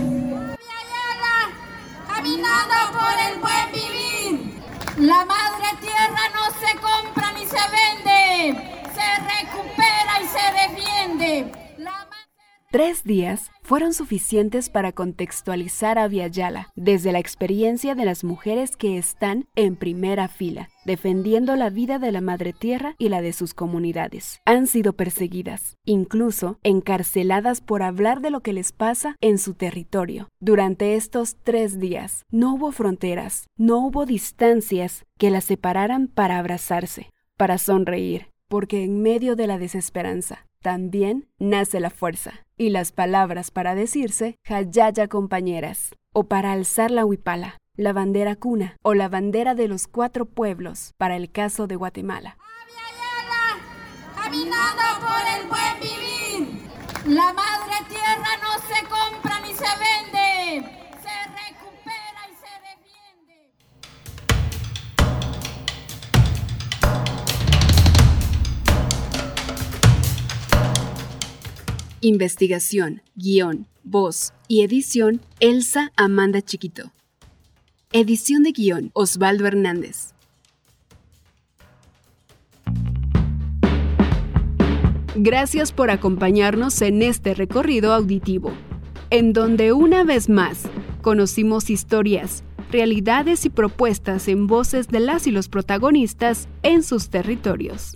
caminando 2.09 2.75
por 2.93 3.15
el 3.29 3.41
buen 3.41 3.73
vivir. 3.73 4.63
La 4.97 5.25
madre 5.25 5.67
tierra 5.81 6.23
no 6.33 6.45
se 6.61 6.77
compra 6.79 7.33
ni 7.33 7.47
se 7.47 7.57
vende, 7.77 8.87
se 8.95 9.07
recupera 9.21 10.21
y 10.23 10.27
se 10.29 10.45
defiende. 10.63 11.64
Tres 12.75 13.05
días 13.05 13.53
fueron 13.63 13.95
suficientes 13.95 14.69
para 14.69 14.91
contextualizar 14.91 15.97
a 15.97 16.09
Viayala 16.09 16.73
desde 16.75 17.13
la 17.13 17.21
experiencia 17.21 17.95
de 17.95 18.05
las 18.05 18.25
mujeres 18.25 18.77
que 18.77 18.99
están 18.99 19.47
en 19.55 19.77
primera 19.77 20.27
fila, 20.27 20.71
defendiendo 20.85 21.55
la 21.55 21.71
vida 21.71 22.01
de 22.01 22.11
la 22.11 22.21
madre 22.21 22.53
tierra 22.53 22.97
y 22.99 23.11
la 23.11 23.23
de 23.23 23.33
sus 23.33 23.55
comunidades. 23.55 24.41
Han 24.45 24.67
sido 24.67 24.93
perseguidas, 24.93 25.77
incluso 25.85 26.59
encarceladas 26.65 27.61
por 27.61 27.85
hablar 27.85 28.21
de 28.21 28.31
lo 28.31 28.41
que 28.41 28.53
les 28.53 28.73
pasa 28.73 29.15
en 29.21 29.39
su 29.39 29.55
territorio. 29.55 30.29
Durante 30.41 30.97
estos 30.97 31.37
tres 31.45 31.79
días 31.79 32.25
no 32.33 32.55
hubo 32.55 32.73
fronteras, 32.73 33.47
no 33.57 33.87
hubo 33.87 34.05
distancias 34.05 35.05
que 35.17 35.31
las 35.31 35.45
separaran 35.45 36.09
para 36.09 36.41
abrazarse, 36.41 37.13
para 37.37 37.59
sonreír, 37.59 38.31
porque 38.49 38.83
en 38.83 39.01
medio 39.01 39.37
de 39.37 39.47
la 39.47 39.59
desesperanza 39.59 40.45
también 40.65 41.29
nace 41.39 41.79
la 41.79 41.91
fuerza 41.91 42.47
y 42.57 42.71
las 42.71 42.91
palabras 42.91 43.51
para 43.51 43.75
decirse 43.75 44.39
Hayaya 44.49 45.09
compañeras, 45.09 45.95
o 46.15 46.25
para 46.25 46.53
alzar 46.53 46.91
la 46.91 47.05
huipala, 47.05 47.59
la 47.77 47.93
bandera 47.93 48.35
cuna 48.35 48.79
o 48.81 48.95
la 48.95 49.11
bandera 49.11 49.55
de 49.55 49.69
los 49.69 49.87
cuatro 49.87 50.25
pueblos 50.25 50.95
para 50.97 51.17
el 51.17 51.31
caso 51.31 51.67
de 51.67 51.77
Guatemala. 51.77 52.39
Caminando 54.17 54.83
por 55.01 55.23
el 55.37 55.49
buen 55.49 55.81
vivir. 55.83 56.63
La 57.15 57.35
madre 57.35 57.75
tierra 57.91 58.33
no 58.41 58.55
se 58.67 58.81
compra 58.87 59.41
ni 59.41 59.53
se 59.53 59.67
vende, 59.85 60.84
Investigación, 72.05 73.01
guion, 73.15 73.67
voz 73.83 74.35
y 74.47 74.61
edición 74.61 75.23
Elsa 75.41 75.91
Amanda 75.97 76.43
Chiquito. 76.43 76.93
Edición 77.93 78.43
de 78.43 78.53
guion 78.53 78.91
Osvaldo 78.93 79.47
Hernández. 79.47 80.13
Gracias 85.15 85.73
por 85.73 85.89
acompañarnos 85.89 86.83
en 86.83 87.01
este 87.01 87.33
recorrido 87.33 87.95
auditivo, 87.95 88.53
en 89.09 89.33
donde 89.33 89.73
una 89.73 90.05
vez 90.05 90.29
más 90.29 90.65
conocimos 91.01 91.71
historias, 91.71 92.45
realidades 92.71 93.47
y 93.47 93.49
propuestas 93.49 94.29
en 94.29 94.47
voces 94.47 94.89
de 94.89 95.01
las 95.01 95.27
y 95.27 95.31
los 95.31 95.49
protagonistas 95.49 96.49
en 96.63 96.83
sus 96.83 97.09
territorios. 97.09 97.95